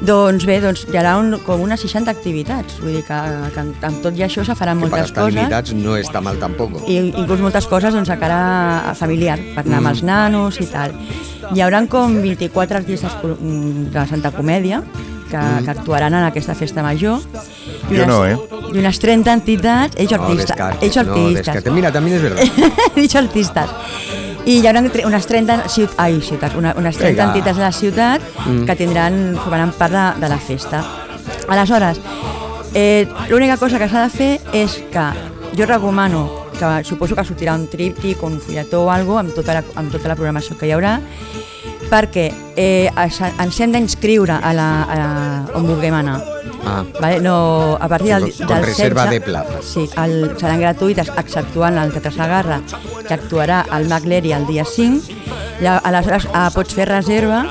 doncs 0.00 0.46
bé, 0.48 0.60
doncs 0.62 0.86
hi 0.88 0.96
haurà 0.96 1.18
un, 1.20 1.34
com 1.44 1.60
unes 1.60 1.80
60 1.84 2.10
activitats. 2.10 2.78
Vull 2.80 2.94
dir 2.96 3.02
que, 3.04 3.18
que 3.54 3.60
amb, 3.60 3.82
amb 3.84 3.98
tot 4.02 4.16
i 4.16 4.22
això 4.24 4.44
se 4.46 4.54
faran 4.56 4.80
Que 4.80 4.86
moltes 4.88 5.12
coses. 5.12 5.34
limitats 5.34 5.74
no 5.76 5.96
està 5.98 6.22
mal 6.24 6.38
tampoco. 6.40 6.80
i 6.88 6.96
inclús 7.10 7.40
moltes 7.40 7.66
coses 7.68 7.92
doncs, 7.92 8.08
a 8.08 8.16
cara 8.18 8.94
familiar, 8.96 9.38
per 9.54 9.66
anar 9.66 9.78
amb 9.82 9.88
els 9.92 10.02
nanos 10.02 10.58
i 10.60 10.66
tal. 10.72 10.94
Hi 11.52 11.60
haurà 11.60 11.82
com 11.88 12.16
24 12.22 12.76
artistes 12.78 13.12
mm, 13.22 13.90
de 13.92 14.06
Santa 14.06 14.30
Comèdia 14.30 14.82
que, 15.30 15.64
que 15.64 15.70
actuaran 15.70 16.12
en 16.14 16.24
aquesta 16.24 16.54
festa 16.54 16.82
major. 16.82 17.20
I 17.90 17.96
Jo 17.96 18.04
unes, 18.04 18.06
no, 18.08 18.26
eh? 18.26 18.36
I 18.74 18.78
unes 18.78 18.98
30 18.98 19.32
entitats, 19.32 19.96
ells 19.96 20.10
No 20.12 20.22
artistes. 20.24 20.46
descartes, 20.48 20.82
ells 20.82 20.96
no 21.06 21.12
artistes. 21.12 21.46
descartes. 21.46 21.72
Mira, 21.72 21.92
también 21.92 22.16
es 22.16 22.22
verdad. 22.22 22.42
ells 22.96 23.14
artistes. 23.16 23.70
I 24.46 24.58
hi 24.60 24.66
haurà 24.66 24.80
unes 25.06 25.26
30 25.26 25.68
ciut 25.68 25.90
ai, 26.00 26.20
ciutats, 26.20 26.54
una, 26.56 26.74
unes 26.78 26.96
30 26.96 27.10
Vinga. 27.12 27.24
entitats 27.32 27.56
de 27.56 27.62
la 27.62 27.72
ciutat 27.72 28.20
Mm. 28.46 28.64
que 28.64 28.74
tindran, 28.76 29.36
formaran 29.36 29.72
part 29.72 29.92
de, 29.92 30.20
de 30.20 30.28
la 30.28 30.38
festa. 30.38 30.82
Aleshores, 31.48 32.00
eh, 32.74 33.06
l'única 33.28 33.56
cosa 33.58 33.78
que 33.78 33.88
s'ha 33.88 34.02
de 34.06 34.10
fer 34.10 34.40
és 34.52 34.78
que 34.90 35.04
jo 35.56 35.66
recomano 35.66 36.48
que 36.58 36.84
suposo 36.84 37.14
que 37.16 37.24
sortirà 37.24 37.54
un 37.54 37.66
tríptic, 37.68 38.22
un 38.22 38.40
fulletó 38.40 38.82
o 38.84 38.90
alguna 38.90 39.20
amb, 39.20 39.34
tota 39.34 39.54
la, 39.54 39.62
amb 39.76 39.90
tota 39.92 40.08
la 40.08 40.14
programació 40.16 40.56
que 40.58 40.66
hi 40.68 40.72
haurà, 40.72 41.00
perquè 41.90 42.28
eh, 42.56 42.90
ens 42.94 43.60
hem 43.60 43.74
d'inscriure 43.74 44.38
a 44.38 44.52
la, 44.56 44.68
a 44.84 44.98
la, 44.98 45.08
on 45.58 45.66
vulguem 45.68 45.96
anar. 46.00 46.20
Ah, 46.64 46.84
Vale? 47.00 47.20
No, 47.24 47.76
a 47.80 47.88
partir 47.88 48.12
del, 48.14 48.32
con 48.36 48.54
del 48.54 48.66
reserva 48.66 49.06
16, 49.08 49.10
de 49.10 49.20
plazas. 49.26 49.64
Sí, 49.64 49.86
el, 50.02 50.36
seran 50.38 50.60
gratuïtes 50.60 51.10
exceptuant 51.18 51.78
el 51.80 51.92
Teatre 51.94 52.12
Sagarra, 52.14 52.60
que 53.06 53.16
actuarà 53.16 53.64
al 53.70 53.88
Magleri 53.88 54.34
el 54.36 54.46
dia 54.46 54.66
5. 54.68 55.18
Ja, 55.60 55.78
aleshores 55.78 56.28
eh, 56.30 56.46
pots 56.54 56.76
fer 56.76 56.88
reserva 56.88 57.44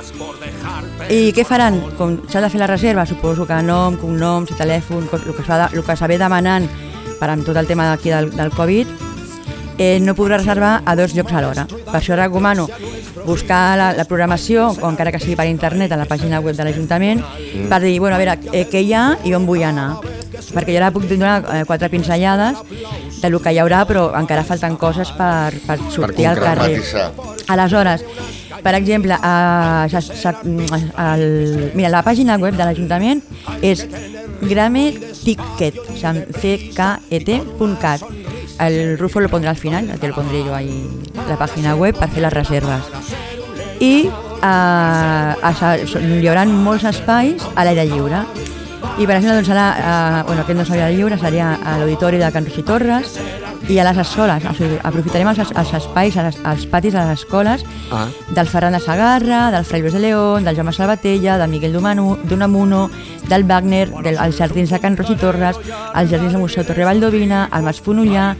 i 1.09 1.31
què 1.33 1.41
faran? 1.47 1.79
Com 1.97 2.19
s'ha 2.29 2.41
de 2.43 2.49
fer 2.53 2.59
la 2.61 2.67
reserva, 2.69 3.05
suposo 3.09 3.47
que 3.49 3.57
nom, 3.65 3.97
cognoms 3.97 4.51
i 4.53 4.57
telèfon, 4.59 5.07
el 5.09 5.33
que 5.33 5.45
s'ha 5.45 5.57
de, 5.63 5.69
el 5.77 5.85
que 5.85 5.95
s'ha 5.97 6.09
ve 6.09 6.19
demanant 6.21 6.67
per 7.19 7.31
amb 7.33 7.45
tot 7.47 7.57
el 7.57 7.67
tema 7.67 7.87
d'aquí 7.89 8.13
del, 8.13 8.29
del 8.35 8.53
Covid, 8.53 8.91
eh, 9.79 9.97
no 10.03 10.13
podrà 10.13 10.37
reservar 10.37 10.83
a 10.85 10.95
dos 10.99 11.15
llocs 11.15 11.33
alhora. 11.33 11.65
Per 11.65 11.95
això 11.97 12.17
recomano 12.19 12.67
buscar 13.25 13.77
la, 13.79 13.89
la 13.97 14.05
programació, 14.05 14.69
o 14.75 14.89
encara 14.91 15.13
que 15.15 15.21
sigui 15.23 15.37
per 15.39 15.47
internet, 15.49 15.93
a 15.95 15.99
la 15.99 16.07
pàgina 16.09 16.43
web 16.43 16.57
de 16.57 16.67
l'Ajuntament, 16.67 17.23
mm. 17.23 17.67
per 17.71 17.81
dir, 17.85 17.97
bueno, 18.03 18.17
a 18.17 18.21
veure, 18.21 18.37
eh, 18.51 18.65
què 18.69 18.83
hi 18.83 18.93
ha 18.93 19.05
i 19.23 19.33
on 19.33 19.47
vull 19.47 19.63
anar. 19.65 19.91
Perquè 20.49 20.73
jo 20.73 20.79
ara 20.79 20.91
puc 20.93 21.07
donar 21.09 21.39
eh, 21.41 21.63
quatre 21.67 21.89
pinzellades 21.89 22.59
de 23.21 23.29
lo 23.31 23.41
que 23.41 23.53
hi 23.53 23.59
haurà, 23.63 23.85
però 23.87 24.09
encara 24.19 24.45
falten 24.47 24.77
coses 24.79 25.11
per, 25.17 25.55
per 25.65 25.79
sortir 25.93 26.27
al 26.29 26.39
carrer. 26.39 26.79
Aleshores, 27.49 28.03
per 28.63 28.75
exemple, 28.75 29.15
a, 29.15 29.87
a, 29.87 29.87
a, 29.87 31.15
el, 31.15 31.71
mira, 31.75 31.91
la 31.93 32.03
pàgina 32.03 32.35
web 32.41 32.57
de 32.59 32.67
l'Ajuntament 32.67 33.23
és 33.63 33.85
grameticket, 34.41 35.79
o 35.85 35.95
sigui, 35.95 36.73
cket.cat. 36.75 38.03
El 38.59 38.97
Rufo 38.99 39.19
lo 39.19 39.29
pondrá 39.29 39.51
al 39.51 39.57
final, 39.57 39.87
te 39.99 40.07
lo 40.07 40.15
pondré 40.15 40.43
yo 40.43 40.53
ahí, 40.53 40.87
la 41.27 41.37
página 41.37 41.75
web, 41.75 41.95
per 41.97 42.09
fer 42.09 42.21
les 42.21 42.33
reserves. 42.33 42.91
I 43.79 44.09
eh, 44.09 44.43
a, 44.43 45.53
hi 45.79 46.27
haurà 46.27 46.45
molts 46.45 46.83
espais 46.89 47.45
a 47.55 47.63
l'aire 47.63 47.87
lliure. 47.87 48.25
I 48.99 49.07
per 49.07 49.15
exemple, 49.15 49.37
doncs, 49.37 49.47
serà, 49.47 49.67
eh, 49.79 50.23
bueno, 50.27 50.43
aquest 50.43 50.59
no 50.59 50.65
a 50.67 50.75
l'aire 50.75 50.95
lliure, 50.97 51.19
seria 51.19 51.53
a 51.55 51.77
l'auditori 51.79 52.19
de 52.19 52.31
Can 52.35 52.47
Rosi 52.49 52.63
Torres 52.67 53.15
i 53.67 53.79
a 53.79 53.85
les 53.89 53.97
escoles. 54.05 54.45
O 54.45 54.53
sigui, 54.55 54.79
aprofitarem 54.83 55.27
els, 55.31 55.41
els 55.51 55.73
espais, 55.77 56.15
els, 56.17 56.39
els 56.45 56.65
patis 56.71 56.93
de 56.95 57.03
les 57.03 57.19
escoles 57.19 57.65
Ah. 57.91 58.07
del 58.29 58.47
Ferran 58.47 58.73
de 58.73 58.79
Sagarra, 58.79 59.51
del 59.51 59.65
Fray 59.65 59.81
Luis 59.81 59.93
de 59.93 59.99
León, 59.99 60.43
del 60.43 60.55
Jaume 60.55 60.73
Salvatella, 60.73 61.37
de 61.37 61.47
Miguel 61.47 61.73
Dunamuno, 61.73 62.89
del 63.27 63.43
Wagner, 63.43 63.89
del, 64.03 64.17
als 64.17 64.37
jardins 64.37 64.69
de 64.69 64.79
Can 64.79 64.97
Rosi 64.97 65.15
Torres, 65.15 65.57
als 65.93 66.11
jardins 66.11 66.33
del 66.33 66.41
Museu 66.41 66.63
Torre 66.63 66.85
Valdovina, 66.85 67.47
al 67.51 67.63
Mas 67.63 67.81
Fonollà, 67.81 68.35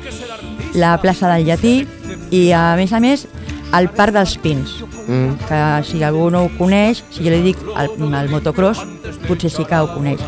la 0.73 0.97
plaça 1.01 1.29
del 1.33 1.45
Llatí 1.45 1.87
i, 2.29 2.51
a 2.51 2.75
més 2.77 2.93
a 2.93 2.99
més, 2.99 3.27
el 3.73 3.89
Parc 3.89 4.13
dels 4.13 4.37
Pins, 4.37 4.79
mm. 5.07 5.49
que 5.49 5.61
si 5.85 6.03
algú 6.03 6.29
no 6.29 6.45
ho 6.45 6.53
coneix, 6.57 7.03
si 7.09 7.25
jo 7.25 7.33
li 7.33 7.41
dic 7.51 7.61
el, 7.75 7.91
el 8.13 8.29
motocross, 8.29 8.85
potser 9.27 9.51
sí 9.53 9.65
que 9.65 9.81
ho 9.81 9.91
coneix. 9.93 10.21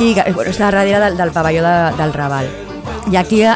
I 0.00 0.14
bueno, 0.32 0.48
està 0.48 0.70
darrere 0.70 1.02
del, 1.02 1.16
del 1.18 1.32
pavelló 1.34 1.62
de, 1.66 1.76
del 1.98 2.14
Raval. 2.14 2.69
I 3.10 3.16
aquí 3.18 3.40
eh, 3.42 3.54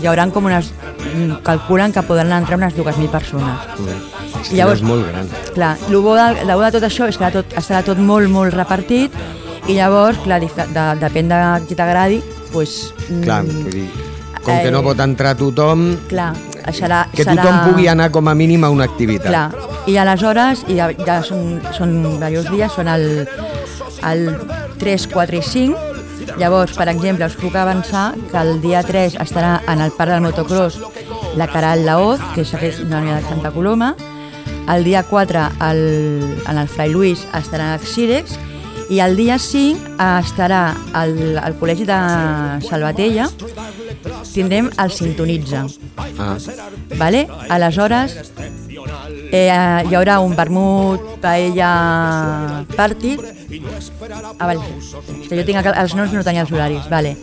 hi 0.00 0.06
haurà 0.06 0.26
com 0.32 0.44
unes... 0.50 0.72
mm, 1.14 1.38
calculen 1.46 1.92
que 1.92 2.02
podran 2.04 2.32
entrar 2.36 2.58
unes 2.58 2.74
2.000 2.76 3.08
persones. 3.08 3.58
I 3.80 4.48
que 4.50 4.56
llavors- 4.58 4.82
és 4.82 4.86
molt 4.86 5.06
gran. 5.08 5.28
Clar, 5.54 5.76
el 5.88 5.96
bo 6.04 6.14
de, 6.18 6.26
el 6.42 6.52
bo 6.52 6.60
de 6.66 6.72
tot 6.76 6.84
això 6.84 7.08
és 7.08 7.16
que 7.20 7.30
tot, 7.32 7.54
estarà 7.56 7.82
tot 7.86 7.98
molt, 7.98 8.28
molt 8.28 8.52
repartit 8.54 9.12
i 9.68 9.78
llavors, 9.78 10.18
clar, 10.24 10.40
dif- 10.42 10.58
de, 10.74 10.84
depèn 11.00 11.30
de 11.32 11.38
qui 11.68 11.74
t'agradi, 11.78 12.18
doncs... 12.52 12.92
Clar, 13.24 13.40
mm, 13.42 13.62
vull 13.64 13.72
dir, 13.78 13.86
com 14.44 14.52
que 14.60 14.68
eh, 14.68 14.74
no 14.74 14.82
pot 14.84 15.00
entrar 15.00 15.32
tothom, 15.40 15.86
clar, 16.10 16.34
serà... 16.76 17.06
que 17.14 17.24
serà... 17.24 17.38
tothom 17.40 17.62
pugui 17.70 17.88
anar 17.88 18.10
com 18.12 18.28
a 18.28 18.34
mínim 18.36 18.64
a 18.68 18.70
una 18.74 18.84
activitat. 18.84 19.30
Clar, 19.32 19.48
i 19.88 19.96
aleshores, 20.00 20.66
i 20.68 20.76
ja, 20.76 20.90
ja 21.06 21.22
són, 21.24 21.56
són 21.72 21.96
diversos 22.04 22.50
dies, 22.52 22.72
són 22.76 22.88
el, 22.92 23.08
el 24.12 24.28
3, 24.84 25.08
4 25.14 25.40
i 25.40 25.42
5, 25.48 25.93
Llavors, 26.38 26.74
per 26.74 26.88
exemple, 26.90 27.26
us 27.26 27.36
puc 27.38 27.54
avançar 27.54 28.14
que 28.30 28.40
el 28.40 28.60
dia 28.62 28.82
3 28.82 29.18
estarà 29.22 29.60
en 29.70 29.80
el 29.84 29.92
Parc 29.94 30.10
del 30.10 30.24
Motocross 30.24 30.80
la 31.38 31.46
Caral 31.50 31.84
Laoz, 31.86 32.22
que 32.34 32.42
és 32.42 32.80
una 32.82 32.98
amiga 32.98 33.20
de 33.20 33.28
Santa 33.28 33.52
Coloma. 33.54 33.94
El 34.74 34.84
dia 34.84 35.04
4 35.04 35.44
el, 35.68 35.80
en 36.48 36.58
el 36.58 36.68
Fray 36.68 36.90
Luis 36.90 37.26
estarà 37.36 37.74
a 37.74 37.78
Xirex 37.78 38.38
i 38.90 39.00
el 39.00 39.16
dia 39.16 39.38
5 39.38 39.96
estarà 40.24 40.62
al, 40.92 41.38
al 41.40 41.56
Col·legi 41.60 41.86
de 41.88 41.98
Salvatella 42.66 43.28
tindrem 44.32 44.70
el 44.82 44.90
Sintonitza. 44.90 45.66
Ah, 46.18 46.36
Vale? 46.98 47.28
Aleshores, 47.48 48.32
eh, 49.34 49.84
hi 49.88 49.94
haurà 49.98 50.20
un 50.22 50.34
vermut 50.38 51.18
paella 51.22 52.64
party. 52.76 53.16
Ah, 54.38 54.46
vale. 54.46 54.60
Que 55.28 55.36
jo 55.40 55.44
tinc 55.46 55.66
els 55.74 55.94
noms 55.98 56.12
no 56.14 56.22
tenia 56.26 56.44
els 56.46 56.52
horaris, 56.54 56.86
vale. 56.90 57.16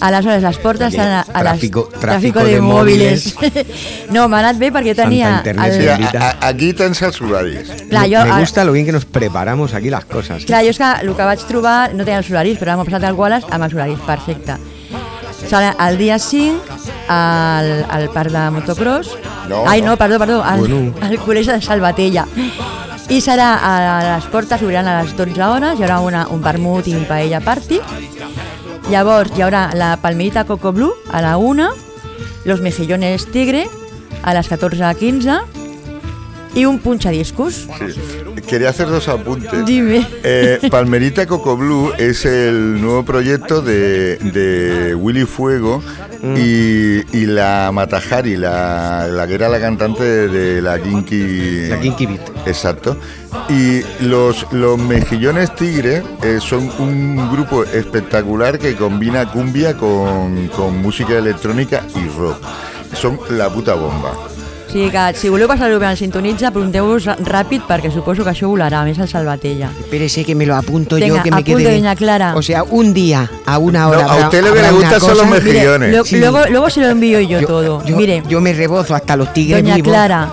Aleshores, 0.00 0.40
les 0.42 0.56
portes 0.62 0.94
estan 0.94 1.10
a, 1.12 1.20
a 1.28 1.42
les... 1.44 1.52
Tráfico- 1.58 1.88
tráfico 2.00 2.40
de 2.44 2.60
móviles. 2.64 3.34
no, 4.14 4.22
m'ha 4.32 4.38
anat 4.40 4.56
bé 4.56 4.70
perquè 4.72 4.94
tenia... 4.96 5.34
Internet, 5.42 5.74
Sí, 5.76 6.16
a- 6.16 6.36
aquí 6.48 6.70
tens 6.72 7.02
els 7.04 7.20
horaris. 7.20 7.68
Clar, 7.90 8.06
jo, 8.08 8.22
me 8.24 8.32
a- 8.32 8.38
gusta 8.40 8.64
lo 8.64 8.72
bien 8.72 8.86
que 8.86 8.92
nos 8.96 9.04
preparamos 9.04 9.74
aquí 9.74 9.90
las 9.90 10.06
cosas. 10.08 10.46
Clar, 10.48 10.62
jo 10.64 10.72
és 10.72 10.80
que 10.80 10.88
el 11.04 11.12
que 11.18 11.26
vaig 11.28 11.44
trobar 11.50 11.92
no 11.92 12.06
tenia 12.06 12.22
els 12.22 12.30
horaris, 12.32 12.56
però 12.62 12.78
m'ho 12.80 12.86
passat 12.88 13.04
al 13.10 13.18
Wallace 13.18 13.50
amb 13.52 13.68
els 13.68 13.76
horaris, 13.76 14.00
perfecte. 14.08 14.56
Serà 15.48 15.74
el 15.88 15.96
dia 15.98 16.18
5 16.18 16.60
al, 17.08 17.70
al 17.90 18.08
parc 18.14 18.30
de 18.30 18.50
motocross. 18.50 19.14
No, 19.48 19.64
Ai, 19.66 19.82
no. 19.82 19.96
perdó, 19.96 20.18
perdó, 20.18 20.42
al, 20.44 20.60
Bueno. 20.60 20.94
al 21.02 21.18
col·legi 21.18 21.50
de 21.50 21.60
Salvatella. 21.62 22.26
I 23.10 23.18
serà 23.20 23.56
a 23.58 23.72
les 24.16 24.26
portes, 24.30 24.62
obriran 24.62 24.86
a 24.86 25.00
les 25.02 25.16
12 25.18 25.42
hores, 25.42 25.78
hi 25.80 25.82
haurà 25.82 25.98
una, 26.00 26.26
un 26.30 26.40
vermut 26.42 26.86
i 26.86 26.94
un 26.94 27.04
paella 27.08 27.40
party. 27.42 27.80
Llavors 28.90 29.32
hi 29.36 29.42
haurà 29.42 29.70
la 29.74 29.96
palmerita 30.02 30.44
Coco 30.44 30.72
Blue 30.72 30.92
a 31.10 31.20
la 31.22 31.36
1, 31.36 31.68
los 32.44 32.60
mejillones 32.60 33.26
tigre 33.32 33.66
a 34.22 34.34
les 34.34 34.46
14 34.48 34.84
a 34.84 34.94
15, 34.94 35.40
y 36.54 36.64
un 36.64 36.78
punchadiscos. 36.78 37.54
Sí. 37.54 38.40
Quería 38.46 38.70
hacer 38.70 38.88
dos 38.88 39.06
apuntes. 39.08 39.64
Dime. 39.64 40.06
Eh, 40.24 40.58
Palmerita 40.70 41.26
Coco 41.26 41.56
Blue 41.56 41.92
es 41.98 42.24
el 42.24 42.80
nuevo 42.80 43.04
proyecto 43.04 43.62
de, 43.62 44.16
de 44.16 44.94
Willy 44.94 45.24
Fuego 45.24 45.82
Mm. 46.22 46.36
y, 46.36 47.16
y 47.16 47.24
la 47.24 47.70
Matajari, 47.72 48.36
la, 48.36 49.06
la 49.10 49.26
que 49.26 49.32
era 49.36 49.48
la 49.48 49.58
cantante 49.58 50.04
de, 50.04 50.28
de 50.28 50.60
la 50.60 50.78
Kinky. 50.78 51.68
La 51.70 51.80
Kinky 51.80 52.04
Beat. 52.04 52.20
Exacto. 52.46 52.98
Y 53.48 53.80
los, 54.04 54.46
los 54.52 54.78
Mejillones 54.78 55.54
Tigre 55.54 56.02
eh, 56.22 56.36
son 56.38 56.70
un 56.78 57.32
grupo 57.32 57.64
espectacular 57.64 58.58
que 58.58 58.74
combina 58.76 59.32
cumbia 59.32 59.78
con, 59.78 60.48
con 60.48 60.76
música 60.82 61.16
electrónica 61.16 61.86
y 61.96 62.06
rock. 62.18 62.36
Son 62.92 63.18
la 63.30 63.48
puta 63.48 63.72
bomba. 63.72 64.12
O 64.70 64.72
sigui 64.72 64.90
que 64.94 65.02
si 65.18 65.28
voleu 65.28 65.48
passar-ho 65.50 65.80
bé 65.82 65.86
al 65.90 65.96
Sintonitza, 65.98 66.46
apunteu-vos 66.54 67.08
ràpid 67.26 67.64
perquè 67.66 67.90
suposo 67.90 68.22
que 68.22 68.30
això 68.30 68.46
volarà, 68.46 68.80
a 68.80 68.84
més 68.86 68.98
el 69.02 69.08
Salvatella. 69.10 69.68
Espérese 69.80 70.22
que 70.24 70.36
me 70.38 70.46
lo 70.46 70.54
apunto 70.54 70.94
Venga, 70.94 71.16
yo, 71.16 71.22
que 71.24 71.30
me 71.32 71.42
quede. 71.42 71.74
doña 71.74 71.96
Clara. 71.96 72.34
O 72.36 72.42
sea, 72.42 72.62
un 72.62 72.94
día, 72.94 73.28
a 73.46 73.58
una 73.58 73.88
hora. 73.88 74.02
No, 74.04 74.10
a 74.10 74.16
usted 74.26 74.44
lo 74.44 74.54
que 74.54 74.60
le 74.62 74.66
habrá 74.68 74.78
una 74.78 74.88
gusta 74.90 75.00
son 75.00 75.16
los 75.18 75.26
mejillones. 75.26 75.88
Millones. 75.90 75.96
Lo- 75.96 76.04
Sí. 76.04 76.18
luego, 76.20 76.38
luego 76.50 76.70
se 76.70 76.80
lo 76.82 76.88
envío 76.88 77.20
yo, 77.20 77.44
todo. 77.44 77.84
Yo, 77.84 77.96
Mire, 77.96 78.22
yo 78.28 78.40
me 78.40 78.52
rebozo 78.52 78.94
hasta 78.94 79.16
los 79.16 79.32
tigres 79.32 79.60
doña 79.60 79.74
vivos. 79.74 79.90
Clara, 79.90 80.30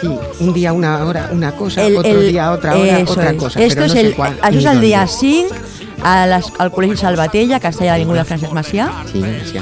Sí, 0.00 0.08
un 0.40 0.52
día 0.54 0.72
una 0.74 1.04
hora 1.06 1.28
una 1.32 1.52
cosa, 1.52 1.82
el, 1.86 1.96
otro 1.96 2.10
el- 2.10 2.28
día 2.32 2.50
otra 2.52 2.76
hora 2.76 2.98
eso 2.98 3.12
otra 3.12 3.30
es. 3.30 3.36
cosa. 3.36 3.60
Esto 3.60 3.74
pero 3.74 3.86
es 3.86 3.94
no 3.94 4.00
sé 4.00 4.06
el, 4.06 4.14
cuál, 4.14 4.38
això 4.40 4.50
ni 4.50 4.56
és 4.58 4.64
el 4.64 4.72
dónde. 4.72 4.86
dia 4.86 5.06
5 5.06 5.54
a 6.02 6.26
les, 6.26 6.46
al 6.58 6.70
Col·legi 6.72 6.96
Salvatella, 6.96 7.60
que 7.60 7.68
està 7.68 7.80
allà 7.84 7.92
a 7.92 7.96
l'Avinguda 7.96 8.24
Francesc 8.24 8.52
Macià. 8.52 8.90
Sí, 9.10 9.22
sí. 9.52 9.58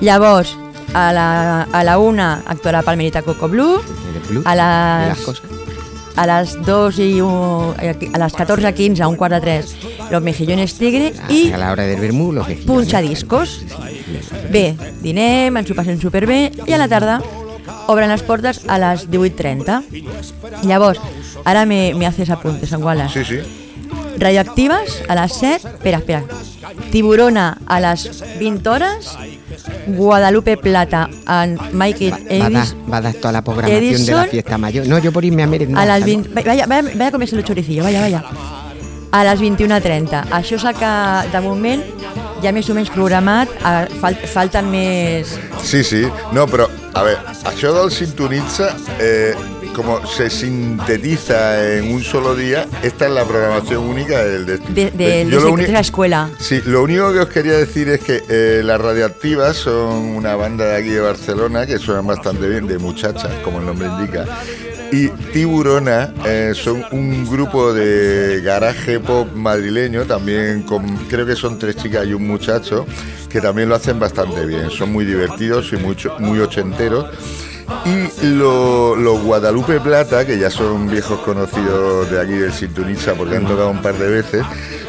Llavors, 0.00 0.56
a 0.94 1.12
la, 1.12 1.62
a 1.62 1.84
la 1.84 1.98
una 1.98 2.42
actuarà 2.46 2.82
Palmerita 2.82 3.22
Coco 3.22 3.48
Blue, 3.48 3.80
a 4.44 4.54
las 4.54 5.42
a 6.18 6.24
les 6.26 6.56
2 6.66 6.98
i 6.98 7.20
un, 7.22 7.74
a 7.78 8.18
les 8.18 8.34
14.15, 8.34 9.00
a 9.02 9.08
un 9.08 9.14
quart 9.14 9.34
de 9.36 9.40
3, 9.40 9.76
Los 10.10 10.22
Mejillones 10.22 10.74
Tigre 10.74 11.12
i 11.30 11.52
a 11.52 11.58
la 11.58 11.70
hora 11.70 11.84
del 11.86 12.00
vermú, 12.00 12.32
los 12.32 12.48
mejillones. 12.48 12.66
punxadiscos. 12.66 13.60
Bé, 14.50 14.74
dinem, 15.00 15.54
ens 15.60 15.70
ho 15.70 15.76
passem 15.78 16.00
superbé 16.00 16.48
i 16.66 16.74
a 16.74 16.80
la 16.80 16.88
tarda 16.90 17.20
obren 17.86 18.10
les 18.10 18.24
portes 18.26 18.64
a 18.66 18.80
les 18.82 19.06
18.30. 19.08 20.66
Llavors, 20.66 20.98
ara 21.44 21.64
me, 21.66 21.94
me 21.94 22.06
haces 22.06 22.30
apuntes, 22.30 22.72
en 22.72 22.82
Wallace. 22.82 23.24
Sí, 23.24 23.38
sí. 23.38 23.66
Radioactives 24.18 25.04
a 25.06 25.14
les 25.14 25.32
7, 25.38 25.68
espera, 25.76 25.98
espera. 26.02 26.24
Tiburona 26.90 27.58
a 27.66 27.78
les 27.80 28.24
20 28.40 28.68
hores, 28.68 29.14
Guadalupe 29.86 30.56
Plata 30.56 31.08
en 31.26 31.58
Michael 31.72 32.12
Va, 32.12 32.48
va, 32.48 32.62
a 32.62 32.90
va 32.90 32.96
a 32.98 33.00
dar 33.00 33.14
toda 33.14 33.32
la 33.32 33.42
programación 33.42 33.80
de 33.80 33.90
la 33.90 33.96
Edison. 33.96 34.28
fiesta 34.28 34.58
mayor. 34.58 34.86
No, 34.86 34.98
yo 34.98 35.12
por 35.12 35.24
irme 35.24 35.42
a 35.42 35.46
merendar. 35.46 35.82
a 35.82 35.98
les 35.98 36.00
¿sabes? 36.00 36.32
20... 36.32 36.42
Vaya, 36.44 36.66
vaya, 36.66 36.82
vaya 36.82 37.06
a 37.06 37.10
comerse 37.10 37.36
el 37.36 37.44
choricillo, 37.44 37.82
vaya, 37.82 38.00
vaya. 38.00 38.24
A 39.10 39.24
les 39.24 39.40
21.30. 39.40 40.26
Això 40.36 40.56
és 40.58 40.64
el 40.68 40.74
que, 40.76 40.88
de 41.32 41.40
moment, 41.40 41.80
ja 42.42 42.52
més 42.52 42.68
o 42.68 42.74
menys 42.76 42.90
programat. 42.92 43.48
Fal, 44.02 44.18
falten 44.28 44.68
més... 44.70 45.32
Sí, 45.64 45.82
sí. 45.82 46.02
No, 46.36 46.44
pero, 46.46 46.68
a 46.92 47.02
ver, 47.02 47.16
això 47.48 47.72
del 47.72 47.90
sintonitza, 47.90 48.74
eh, 49.00 49.32
como 49.78 50.04
se 50.08 50.28
sintetiza 50.28 51.76
en 51.76 51.92
un 51.92 52.02
solo 52.02 52.34
día, 52.34 52.66
esta 52.82 53.06
es 53.06 53.12
la 53.12 53.24
programación 53.24 53.84
única 53.84 54.24
del... 54.24 54.44
De, 54.44 54.58
De, 54.58 54.90
de, 54.90 55.24
yo 55.30 55.38
de, 55.38 55.44
lo 55.46 55.52
uni- 55.52 55.66
de 55.66 55.72
la 55.72 55.78
escuela. 55.78 56.30
Sí, 56.40 56.60
lo 56.66 56.82
único 56.82 57.12
que 57.12 57.20
os 57.20 57.28
quería 57.28 57.52
decir 57.52 57.88
es 57.88 58.00
que 58.00 58.24
eh, 58.28 58.62
las 58.64 58.80
radioactivas 58.80 59.56
son 59.56 60.16
una 60.16 60.34
banda 60.34 60.64
de 60.64 60.76
aquí 60.78 60.88
de 60.88 61.00
Barcelona 61.00 61.64
que 61.64 61.78
suenan 61.78 62.08
bastante 62.08 62.48
bien, 62.48 62.66
de 62.66 62.76
muchachas, 62.78 63.30
como 63.44 63.60
el 63.60 63.66
nombre 63.66 63.86
indica. 63.86 64.26
Y 64.90 65.08
Tiburona 65.32 66.12
eh, 66.26 66.54
son 66.56 66.84
un 66.90 67.30
grupo 67.30 67.72
de 67.72 68.40
garaje 68.42 68.98
pop 68.98 69.28
madrileño, 69.32 70.06
también 70.06 70.62
con, 70.62 70.96
creo 71.06 71.24
que 71.24 71.36
son 71.36 71.56
tres 71.56 71.76
chicas 71.76 72.04
y 72.04 72.14
un 72.14 72.26
muchacho, 72.26 72.84
que 73.28 73.40
también 73.40 73.68
lo 73.68 73.76
hacen 73.76 74.00
bastante 74.00 74.44
bien. 74.44 74.70
Son 74.70 74.90
muy 74.90 75.04
divertidos 75.04 75.72
y 75.72 75.76
mucho, 75.76 76.16
muy 76.18 76.40
ochenteros. 76.40 77.06
Y 77.84 78.26
lo- 78.26 78.96
los 78.96 79.20
Guadalupe 79.22 79.80
Plata, 79.80 80.26
que 80.26 80.38
ya 80.38 80.50
son 80.50 80.88
viejos 80.90 81.18
conocidos 81.20 82.10
de 82.10 82.20
aquí 82.20 82.32
del 82.32 82.52
Sintoniza 82.52 83.14
porque 83.14 83.36
han 83.36 83.46
tocado 83.46 83.70
un 83.70 83.82
par 83.82 83.94
de 83.98 84.08
veces, 84.08 84.42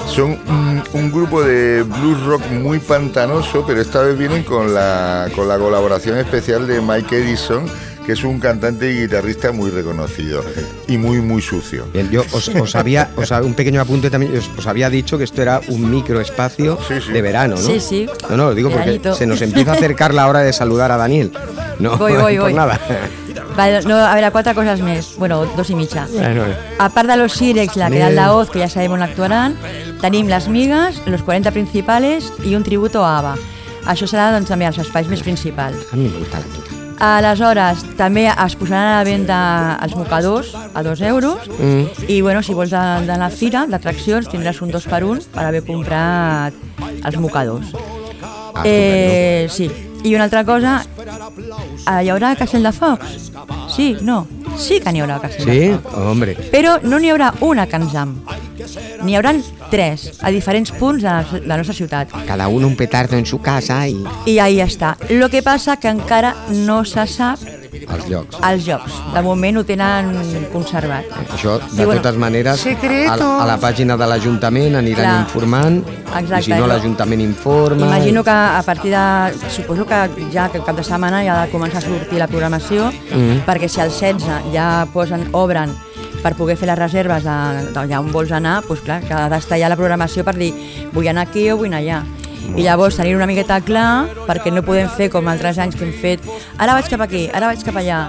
son 0.07 0.31
un, 0.47 0.83
un 0.93 1.11
grupo 1.11 1.41
de 1.43 1.83
blues 1.83 2.23
rock 2.25 2.41
muy 2.51 2.79
pantanoso, 2.79 3.63
pero 3.65 3.81
esta 3.81 4.01
vez 4.01 4.17
vienen 4.17 4.43
con 4.43 4.73
la, 4.73 5.29
con 5.35 5.47
la 5.47 5.57
colaboración 5.57 6.17
especial 6.17 6.67
de 6.67 6.81
Mike 6.81 7.17
Edison, 7.17 7.65
que 8.05 8.13
es 8.13 8.23
un 8.23 8.39
cantante 8.39 8.91
y 8.91 9.01
guitarrista 9.01 9.51
muy 9.51 9.69
reconocido 9.69 10.43
y 10.87 10.97
muy, 10.97 11.21
muy 11.21 11.41
sucio. 11.43 11.85
Bien, 11.93 12.09
yo 12.09 12.23
os, 12.31 12.47
os 12.49 12.75
había, 12.75 13.11
os 13.15 13.29
un 13.31 13.53
pequeño 13.53 13.79
apunte 13.81 14.09
también, 14.09 14.35
os, 14.37 14.49
os 14.57 14.65
había 14.67 14.89
dicho 14.89 15.17
que 15.17 15.25
esto 15.25 15.41
era 15.41 15.61
un 15.67 15.91
microespacio 15.91 16.79
Sí, 16.87 16.95
sí. 17.05 17.11
de 17.11 17.21
verano, 17.21 17.55
¿no? 17.55 17.61
Sí, 17.61 17.79
sí. 17.79 18.09
No, 18.29 18.37
no, 18.37 18.45
lo 18.45 18.55
digo 18.55 18.69
porque 18.69 18.85
Veranito. 18.85 19.13
se 19.15 19.27
nos 19.27 19.41
empieza 19.41 19.71
a 19.71 19.75
acercar 19.75 20.13
la 20.13 20.27
hora 20.27 20.39
de 20.39 20.53
saludar 20.53 20.91
a 20.91 20.97
Daniel. 20.97 21.31
No, 21.79 21.97
Voy, 21.97 22.13
voy, 22.13 22.37
voy. 22.43 22.53
nada. 22.53 22.77
Vale, 23.55 23.81
no, 23.87 23.95
a 23.97 24.13
veure, 24.15 24.31
quatre 24.31 24.53
coses 24.55 24.81
més. 24.83 25.13
Bueno, 25.17 25.45
dos 25.57 25.69
i 25.69 25.75
mitja. 25.75 26.05
Bueno, 26.11 26.43
A 26.79 26.89
part 26.89 27.09
de 27.09 27.17
los 27.17 27.33
Sirex, 27.33 27.75
la 27.77 27.89
que 27.89 27.97
era 27.97 28.09
la 28.09 28.33
Oz, 28.33 28.49
que 28.51 28.59
ja 28.59 28.69
sabem 28.69 28.91
on 28.95 29.01
actuaran, 29.03 29.55
tenim 30.01 30.27
les 30.27 30.47
Migas, 30.47 31.01
los 31.05 31.23
40 31.23 31.51
principales 31.51 32.31
i 32.45 32.55
un 32.55 32.63
tributo 32.63 33.03
a 33.03 33.17
ABBA. 33.19 33.35
Això 33.89 34.07
serà 34.07 34.29
doncs, 34.35 34.47
també 34.51 34.67
als 34.67 34.77
espais 34.77 35.07
més 35.07 35.23
principals. 35.23 35.87
a 35.91 35.95
me 35.95 36.09
gusta 36.09 36.39
la 36.39 36.45
mica. 36.45 36.75
Aleshores, 36.99 37.85
també 37.95 38.25
es 38.27 38.55
posaran 38.59 38.89
a 38.91 38.97
la 38.97 39.03
venda 39.07 39.37
els 39.81 39.95
mocadors 39.95 40.49
a 40.73 40.83
2 40.83 40.99
euros 41.07 41.47
Mm. 41.57 41.85
i 42.09 42.19
bueno, 42.21 42.43
si 42.43 42.53
vols 42.53 42.71
de, 42.71 42.81
de 43.07 43.15
la 43.17 43.29
fira 43.29 43.65
d'atraccions 43.67 44.27
tindràs 44.27 44.59
un 44.61 44.69
dos 44.71 44.83
per 44.85 45.05
un 45.07 45.21
per 45.33 45.45
haver 45.45 45.63
comprat 45.63 46.53
els 47.05 47.17
mocadors. 47.17 47.71
Ah, 48.53 48.63
eh, 48.65 49.47
sí. 49.49 49.71
I 50.03 50.13
una 50.15 50.25
altra 50.25 50.43
cosa, 50.43 50.81
eh, 51.37 52.03
hi 52.03 52.09
haurà 52.09 52.35
castell 52.35 52.63
de 52.63 52.71
focs? 52.71 53.31
Sí, 53.75 53.95
no. 54.01 54.25
Sí 54.57 54.79
que 54.81 54.91
n'hi 54.91 55.01
haurà 55.01 55.19
castell 55.21 55.45
de 55.45 55.53
Sí, 55.53 55.79
focs. 55.83 55.95
hombre. 55.97 56.35
Però 56.51 56.77
no 56.83 56.99
n'hi 56.99 57.09
haurà 57.13 57.33
una 57.41 57.63
a 57.63 57.67
Can 57.67 57.87
Jam. 57.91 58.15
N'hi 59.03 59.15
haurà 59.15 59.33
tres, 59.71 60.19
a 60.21 60.29
diferents 60.31 60.71
punts 60.71 61.01
de 61.03 61.09
la, 61.09 61.23
de 61.23 61.47
la 61.47 61.57
nostra 61.57 61.75
ciutat. 61.75 62.11
Cada 62.27 62.47
uno 62.47 62.67
un 62.67 62.75
petardo 62.75 63.15
en 63.17 63.25
su 63.25 63.39
casa 63.41 63.87
y 63.87 64.03
I 64.25 64.39
ahí 64.39 64.59
està. 64.61 64.97
Lo 65.09 65.29
que 65.29 65.41
passa 65.43 65.77
que 65.77 65.87
encara 65.87 66.35
no 66.49 66.83
se 66.85 67.05
sap 67.07 67.39
als 67.87 68.07
llocs. 68.09 68.37
els 68.49 68.65
jocs. 68.65 68.93
De 69.13 69.21
moment 69.21 69.57
ho 69.57 69.63
tenen 69.63 70.09
conservat. 70.51 71.05
Això, 71.33 71.59
Sí, 71.69 71.77
de 71.77 71.85
bueno. 71.85 72.01
totes 72.01 72.17
maneres, 72.17 72.65
a, 72.65 73.13
a 73.13 73.45
la 73.45 73.57
pàgina 73.59 73.97
de 73.97 74.07
l'Ajuntament 74.07 74.75
aniran 74.75 75.05
Clar. 75.05 75.19
informant 75.25 75.83
Exacte, 76.17 76.39
i 76.39 76.43
si 76.43 76.51
no 76.53 76.67
l'Ajuntament 76.67 77.21
informa... 77.21 77.85
Imagino 77.87 78.23
que 78.23 78.29
a 78.31 78.61
partir 78.65 78.91
de... 78.91 79.49
Suposo 79.49 79.85
que 79.85 80.09
ja 80.33 80.49
que 80.49 80.57
el 80.57 80.63
cap 80.63 80.75
de 80.75 80.83
setmana 80.83 81.23
ja 81.23 81.41
ha 81.41 81.45
de 81.45 81.51
començar 81.51 81.77
a 81.77 81.81
sortir 81.81 82.19
la 82.19 82.27
programació, 82.27 82.91
Mhm. 83.11 83.43
perquè 83.45 83.67
si 83.67 83.79
al 83.81 83.89
16 83.89 84.23
ja 84.53 84.87
posen, 84.93 85.27
obren 85.33 85.69
per 86.23 86.35
poder 86.35 86.57
fer 86.57 86.67
les 86.67 86.77
reserves 86.77 87.23
ja 87.23 87.99
on 87.99 88.11
vols 88.11 88.31
anar, 88.31 88.61
doncs 88.67 88.81
clar, 88.81 89.01
que 89.01 89.13
ha 89.13 89.29
d'estar 89.29 89.57
ja 89.57 89.69
la 89.69 89.77
programació 89.77 90.23
per 90.25 90.35
dir 90.35 90.53
vull 90.91 91.07
anar 91.07 91.27
aquí 91.29 91.49
o 91.51 91.57
vull 91.57 91.67
anar 91.67 91.79
allà. 91.79 92.03
I 92.55 92.63
llavors 92.63 92.95
tenir 92.97 93.15
una 93.15 93.27
miqueta 93.29 93.59
clar 93.61 94.07
perquè 94.27 94.51
no 94.53 94.63
podem 94.65 94.89
fer 94.89 95.09
com 95.13 95.27
altres 95.31 95.57
anys 95.61 95.75
que 95.77 95.85
hem 95.85 95.93
fet 95.93 96.25
ara 96.57 96.73
vaig 96.73 96.89
cap 96.89 97.01
aquí, 97.05 97.27
ara 97.33 97.47
vaig 97.51 97.63
cap 97.63 97.75
allà 97.79 97.99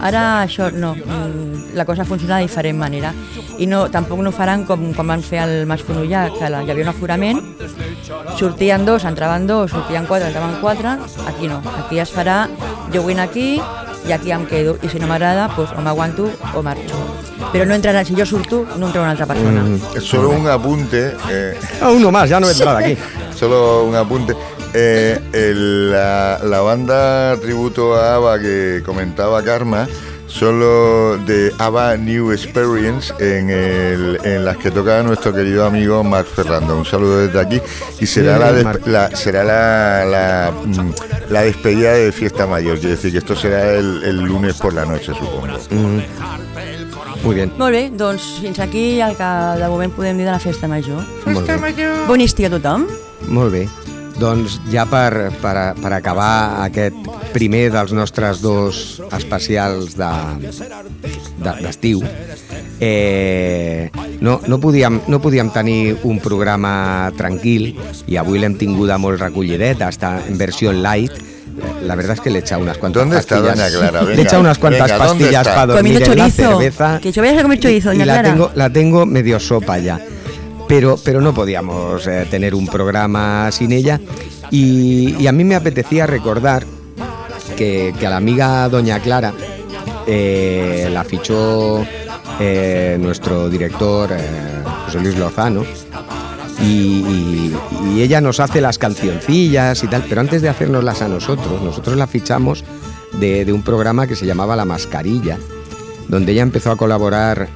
ara 0.00 0.22
això 0.44 0.70
no, 0.72 0.94
mm, 0.94 1.74
la 1.74 1.84
cosa 1.84 2.04
funciona 2.04 2.36
de 2.38 2.46
diferent 2.46 2.78
manera 2.78 3.12
i 3.58 3.66
no, 3.66 3.88
tampoc 3.90 4.20
no 4.22 4.32
faran 4.32 4.64
com, 4.64 4.92
com 4.94 5.06
van 5.06 5.22
fer 5.22 5.40
al 5.42 5.66
Mas 5.66 5.82
Fonollà 5.82 6.28
que 6.38 6.48
la, 6.50 6.62
hi 6.62 6.70
havia 6.70 6.84
un 6.86 6.92
aforament 6.94 7.42
sortien 8.38 8.84
dos, 8.86 9.04
entraven 9.04 9.46
dos, 9.46 9.70
sortien 9.70 10.06
quatre, 10.06 10.28
entraven 10.28 10.60
quatre, 10.60 10.96
aquí 11.26 11.48
no, 11.48 11.60
aquí 11.84 11.98
es 11.98 12.12
farà, 12.14 12.46
jo 12.94 13.02
vull 13.02 13.16
anar 13.18 13.28
aquí 13.28 13.60
i 14.08 14.12
aquí 14.14 14.30
em 14.32 14.46
quedo, 14.48 14.76
i 14.82 14.88
si 14.88 15.00
no 15.02 15.08
m'agrada, 15.10 15.48
doncs 15.56 15.74
o 15.76 15.82
m'aguanto 15.84 16.30
o 16.54 16.62
marxo. 16.62 16.96
Però 17.52 17.66
no 17.66 17.74
entrarà, 17.74 18.04
si 18.06 18.14
jo 18.16 18.24
surto, 18.24 18.62
no 18.78 18.86
entra 18.86 19.02
una 19.02 19.10
altra 19.10 19.26
persona. 19.26 19.62
Mm. 19.62 20.00
Solo 20.00 20.30
un 20.30 20.46
apunte. 20.48 21.14
eh, 21.30 21.58
Ah, 21.82 21.90
uno 21.90 22.10
más, 22.10 22.28
ya 22.30 22.40
no 22.40 22.48
de 22.48 22.54
aquí. 22.54 22.96
Solo 23.38 23.84
un 23.84 23.94
apunte. 23.94 24.34
Eh, 24.74 25.18
el- 25.32 25.90
la, 25.90 26.40
la 26.42 26.60
banda 26.60 27.36
tributo 27.40 27.94
a 27.94 28.16
ABBA 28.16 28.38
que 28.40 28.82
comentaba 28.84 29.42
Karma 29.42 29.86
son 30.26 30.60
los 30.60 31.24
de 31.26 31.54
ABBA 31.58 31.96
New 31.96 32.32
Experience 32.32 33.14
en, 33.18 33.48
el- 33.48 34.18
en 34.24 34.44
las 34.44 34.56
que 34.58 34.70
toca 34.70 35.02
nuestro 35.02 35.32
querido 35.32 35.64
amigo 35.64 36.02
Marc 36.04 36.26
Ferrando. 36.26 36.76
Un 36.76 36.84
saludo 36.84 37.18
desde 37.26 37.40
aquí 37.40 37.60
y 38.00 38.06
será, 38.06 38.50
Bien, 38.50 38.64
la, 38.64 39.08
la- 39.08 39.16
será 39.16 39.42
la, 39.44 40.04
la, 40.04 40.52
mm, 40.52 40.92
la 41.30 41.42
despedida 41.42 41.92
de 41.92 42.12
fiesta 42.12 42.46
mayor. 42.46 42.78
Quiere 42.78 42.96
decir 42.96 43.12
que 43.12 43.18
esto 43.18 43.34
será 43.36 43.72
el, 43.72 44.02
el 44.04 44.16
lunes 44.16 44.54
por 44.56 44.74
la 44.74 44.84
noche, 44.84 45.12
supongo. 45.14 45.46
Muy 47.24 47.34
bien. 47.34 47.52
Molt 47.58 47.72
bé, 47.74 47.90
doncs 47.90 48.22
fins 48.40 48.58
aquí 48.60 49.00
el 49.00 49.16
que 49.16 49.24
de 49.58 49.68
moment 49.68 49.92
podem 49.92 50.16
dir 50.18 50.26
de 50.26 50.30
la 50.32 50.38
festa 50.38 50.68
major. 50.68 51.02
Molt 51.26 51.46
bé. 51.48 51.88
Bon 52.06 52.20
estiu 52.20 52.46
a 52.46 52.50
tothom. 52.50 52.86
Molt 53.26 53.52
bé. 53.52 53.68
Doncs 54.18 54.60
ja 54.72 54.82
per, 54.90 55.30
per, 55.42 55.74
per 55.78 55.92
acabar 55.94 56.64
aquest 56.64 56.94
primer 57.32 57.68
dels 57.70 57.92
nostres 57.94 58.40
dos 58.42 59.00
especials 59.14 59.94
de- 59.96 60.50
de- 61.38 61.54
d'estiu, 61.62 62.02
eh, 62.80 63.90
no, 64.20 64.40
no, 64.46 64.58
podíem, 64.58 65.00
no 65.06 65.20
podíem 65.20 65.50
tenir 65.50 65.98
un 66.02 66.18
programa 66.18 67.12
tranquil 67.16 67.76
i 68.06 68.16
avui 68.18 68.38
l'hem 68.42 68.56
tinguda 68.58 68.98
molt 68.98 69.20
recollidet, 69.20 69.80
està 69.86 70.18
en 70.26 70.38
versió 70.38 70.72
light. 70.72 71.12
La 71.82 71.96
verdad 71.96 72.14
es 72.14 72.20
que 72.20 72.30
le 72.30 72.38
he 72.38 72.42
echado 72.42 72.62
unas 72.62 72.78
cuantas 72.78 73.02
¿Dónde 73.02 73.18
está 73.18 73.36
pastillas. 73.40 73.72
doña 73.72 73.90
Clara? 73.90 74.02
le 74.04 74.12
he 74.12 74.16
Venga, 74.16 74.22
echado 74.28 74.40
unas 74.42 74.58
cuantas 74.58 74.90
venga, 74.90 75.06
¿dónde 75.06 75.24
pastillas 75.24 75.46
está? 75.46 75.54
para 75.54 75.72
dormir 75.74 76.02
en 76.02 76.18
la 76.18 76.30
cerveza. 76.30 77.00
Que 77.00 77.12
yo 77.12 77.22
vaya 77.22 77.38
a 77.38 77.42
comer 77.42 77.58
chorizo, 77.60 77.92
Y 77.92 77.98
doña 77.98 78.06
la 78.06 78.12
Clara. 78.14 78.30
tengo, 78.32 78.50
la 78.54 78.70
tengo 78.70 79.06
medio 79.06 79.40
sopa 79.40 79.78
ya. 79.78 80.00
Pero, 80.68 80.98
pero 81.02 81.22
no 81.22 81.32
podíamos 81.32 82.06
eh, 82.06 82.26
tener 82.30 82.54
un 82.54 82.66
programa 82.66 83.50
sin 83.50 83.72
ella. 83.72 83.98
Y, 84.50 85.26
a 85.26 85.32
mí 85.32 85.42
me 85.42 85.54
apetecía 85.54 86.06
recordar 86.06 86.66
que, 87.56 87.94
a 87.98 88.10
la 88.10 88.18
amiga 88.18 88.68
Doña 88.68 89.00
Clara 89.00 89.32
eh, 90.06 90.88
la 90.92 91.04
fichó 91.04 91.84
eh, 92.38 92.98
nuestro 93.00 93.48
director 93.48 94.10
José 94.84 95.00
Luis 95.00 95.16
Lozano. 95.16 95.64
Y, 96.62 97.54
ella 97.98 98.20
nos 98.20 98.38
hace 98.38 98.60
las 98.60 98.78
cancioncillas 98.78 99.82
y 99.82 99.88
tal, 99.88 100.04
pero 100.08 100.20
antes 100.20 100.42
de 100.42 100.48
hacernoslas 100.48 101.02
a 101.02 101.08
nosotros, 101.08 101.62
nosotros 101.62 101.96
la 101.96 102.06
fichamos 102.06 102.62
de, 103.18 103.50
un 103.52 103.62
programa 103.62 104.06
que 104.06 104.14
se 104.14 104.26
llamaba 104.26 104.54
La 104.54 104.64
Mascarilla, 104.64 105.38
donde 106.08 106.32
ella 106.32 106.42
empezó 106.42 106.70
a 106.70 106.76
colaborar 106.76 107.48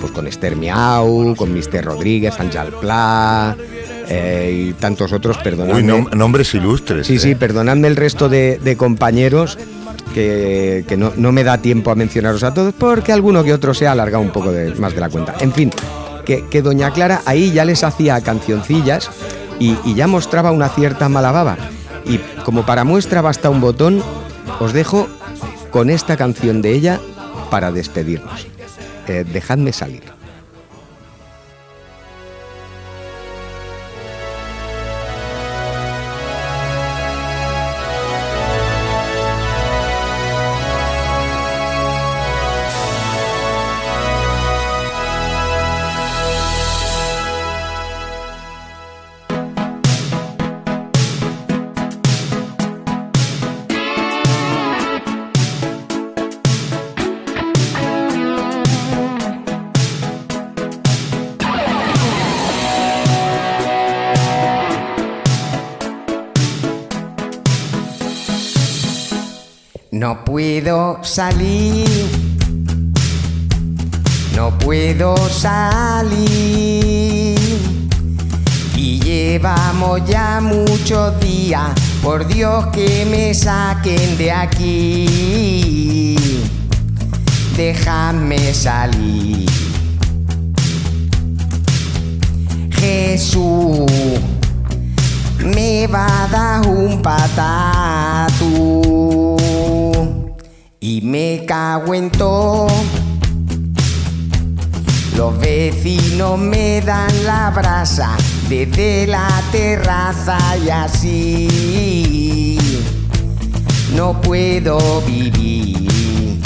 pues 0.00 0.12
con 0.12 0.26
Esther 0.26 0.56
Miau, 0.56 1.34
con 1.36 1.52
Mister 1.52 1.84
Rodríguez, 1.84 2.38
Ángel 2.38 2.72
Pla 2.80 3.56
eh, 4.08 4.68
y 4.68 4.72
tantos 4.74 5.12
otros, 5.12 5.36
perdonadme. 5.38 5.80
Uy, 5.80 5.82
nom- 5.82 6.10
nombres 6.14 6.54
ilustres. 6.54 7.06
Sí, 7.06 7.16
eh. 7.16 7.18
sí, 7.18 7.34
perdonadme 7.34 7.88
el 7.88 7.96
resto 7.96 8.28
de, 8.28 8.58
de 8.62 8.76
compañeros 8.76 9.58
que, 10.14 10.84
que 10.88 10.96
no, 10.96 11.12
no 11.16 11.32
me 11.32 11.44
da 11.44 11.58
tiempo 11.58 11.90
a 11.90 11.94
mencionaros 11.94 12.42
a 12.42 12.54
todos 12.54 12.72
porque 12.76 13.12
alguno 13.12 13.44
que 13.44 13.52
otro 13.52 13.74
se 13.74 13.86
ha 13.86 13.92
alargado 13.92 14.22
un 14.22 14.30
poco 14.30 14.52
de- 14.52 14.74
más 14.76 14.94
de 14.94 15.00
la 15.00 15.08
cuenta. 15.10 15.34
En 15.40 15.52
fin, 15.52 15.70
que, 16.24 16.44
que 16.48 16.62
Doña 16.62 16.92
Clara 16.92 17.22
ahí 17.26 17.52
ya 17.52 17.64
les 17.64 17.84
hacía 17.84 18.20
cancioncillas 18.20 19.10
y, 19.58 19.76
y 19.84 19.94
ya 19.94 20.06
mostraba 20.06 20.50
una 20.52 20.68
cierta 20.68 21.08
mala 21.08 21.32
baba. 21.32 21.56
Y 22.06 22.18
como 22.44 22.64
para 22.64 22.84
muestra 22.84 23.20
basta 23.20 23.50
un 23.50 23.60
botón, 23.60 24.02
os 24.60 24.72
dejo 24.72 25.08
con 25.70 25.90
esta 25.90 26.16
canción 26.16 26.62
de 26.62 26.72
ella 26.72 27.00
para 27.50 27.70
despedirnos. 27.72 28.46
Eh, 29.08 29.24
dejadme 29.24 29.72
salir. 29.72 30.17
No 69.98 70.24
puedo 70.24 71.00
salir, 71.02 71.88
no 74.36 74.56
puedo 74.56 75.16
salir. 75.28 76.16
Y 78.76 79.00
llevamos 79.00 80.02
ya 80.06 80.40
muchos 80.40 81.18
días, 81.18 81.72
por 82.00 82.28
Dios 82.28 82.68
que 82.68 83.08
me 83.10 83.34
saquen 83.34 84.16
de 84.16 84.30
aquí. 84.30 86.16
Déjame 87.56 88.54
salir. 88.54 89.50
Jesús 92.70 93.90
me 95.44 95.88
va 95.88 96.06
a 96.22 96.28
dar 96.28 96.64
un 96.68 97.02
patatu 97.02 98.48
y 100.88 101.02
me 101.02 101.44
cago 101.46 101.92
en 101.92 102.10
todo. 102.10 102.66
Los 105.16 105.38
vecinos 105.38 106.38
me 106.38 106.80
dan 106.80 107.12
la 107.26 107.50
brasa 107.50 108.16
desde 108.48 109.06
la 109.06 109.28
terraza 109.52 110.38
y 110.56 110.70
así 110.70 112.58
no 113.94 114.18
puedo 114.22 115.02
vivir. 115.02 116.40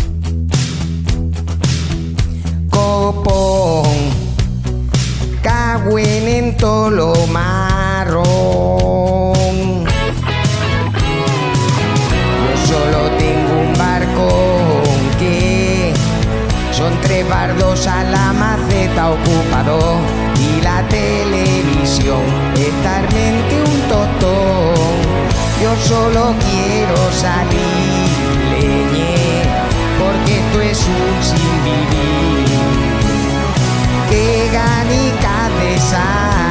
Copón 2.69 3.85
cagüen 5.41 6.27
en 6.29 6.57
todo 6.57 6.91
lo 6.91 7.27
marrón. 7.29 8.82
Bardos 17.33 17.87
a 17.87 18.05
la 18.05 18.33
maceta 18.35 19.11
ocupado 19.11 19.79
y 20.39 20.61
la 20.61 20.87
televisión 20.89 22.21
estarmente 22.55 23.55
un 23.73 23.81
tostón. 23.89 24.95
Yo 25.63 25.73
solo 25.91 26.35
quiero 26.47 26.99
salir, 27.25 28.11
leñe, 28.53 29.45
porque 30.01 30.33
esto 30.41 30.61
es 30.61 30.81
un 31.01 31.15
sin 31.29 31.53
vivir 31.65 32.49
que 34.11 34.51
ganica 34.53 35.37
de 35.59 35.79
salir. 35.79 36.42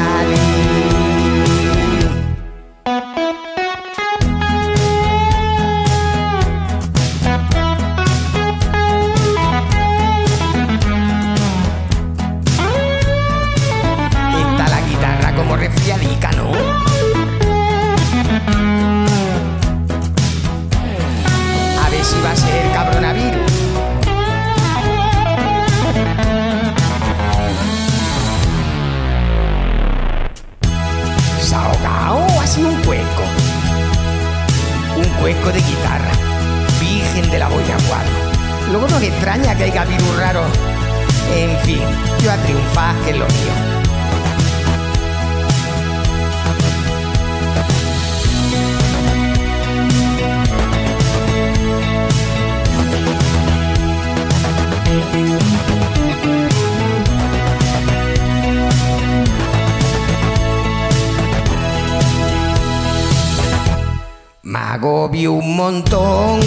Agobio 64.71 65.33
un 65.33 65.57
montón. 65.57 66.39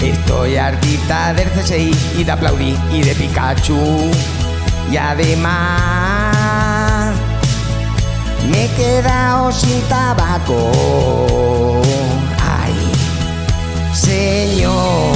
Estoy 0.00 0.56
artista 0.56 1.34
del 1.34 1.48
CSI 1.50 1.92
y 2.18 2.24
de 2.24 2.30
aplaudir 2.30 2.78
y 2.92 3.02
de 3.02 3.14
Pikachu. 3.16 4.10
Y 4.92 4.96
además 4.96 6.36
me 8.48 8.64
he 8.64 8.68
quedado 8.76 9.50
sin 9.50 9.80
tabaco. 9.88 10.70
Ay, 12.40 12.74
señor, 13.92 15.12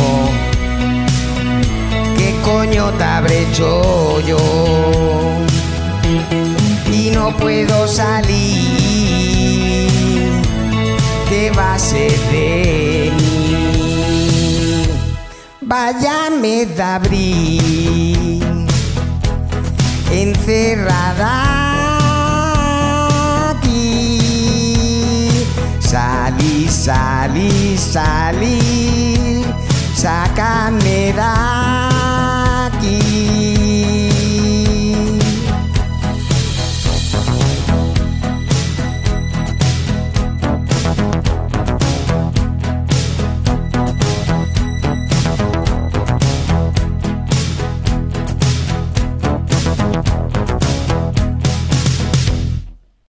¿qué 2.16 2.34
coño 2.44 2.90
te 2.98 3.04
habré 3.04 3.46
yo? 3.54 4.18
Y 6.92 7.10
no 7.10 7.36
puedo 7.36 7.86
salir. 7.86 9.75
¿Qué 11.36 11.50
va 11.50 11.74
a 11.74 11.78
ser 11.78 12.18
de 12.32 13.12
mí? 13.14 14.86
Váyame 15.60 16.64
de 16.64 16.82
abril, 16.82 18.66
encerrada 20.10 21.34
aquí. 23.50 25.28
Salí, 25.78 26.68
salí, 26.70 27.76
salí, 27.76 29.44
sácame 29.94 31.12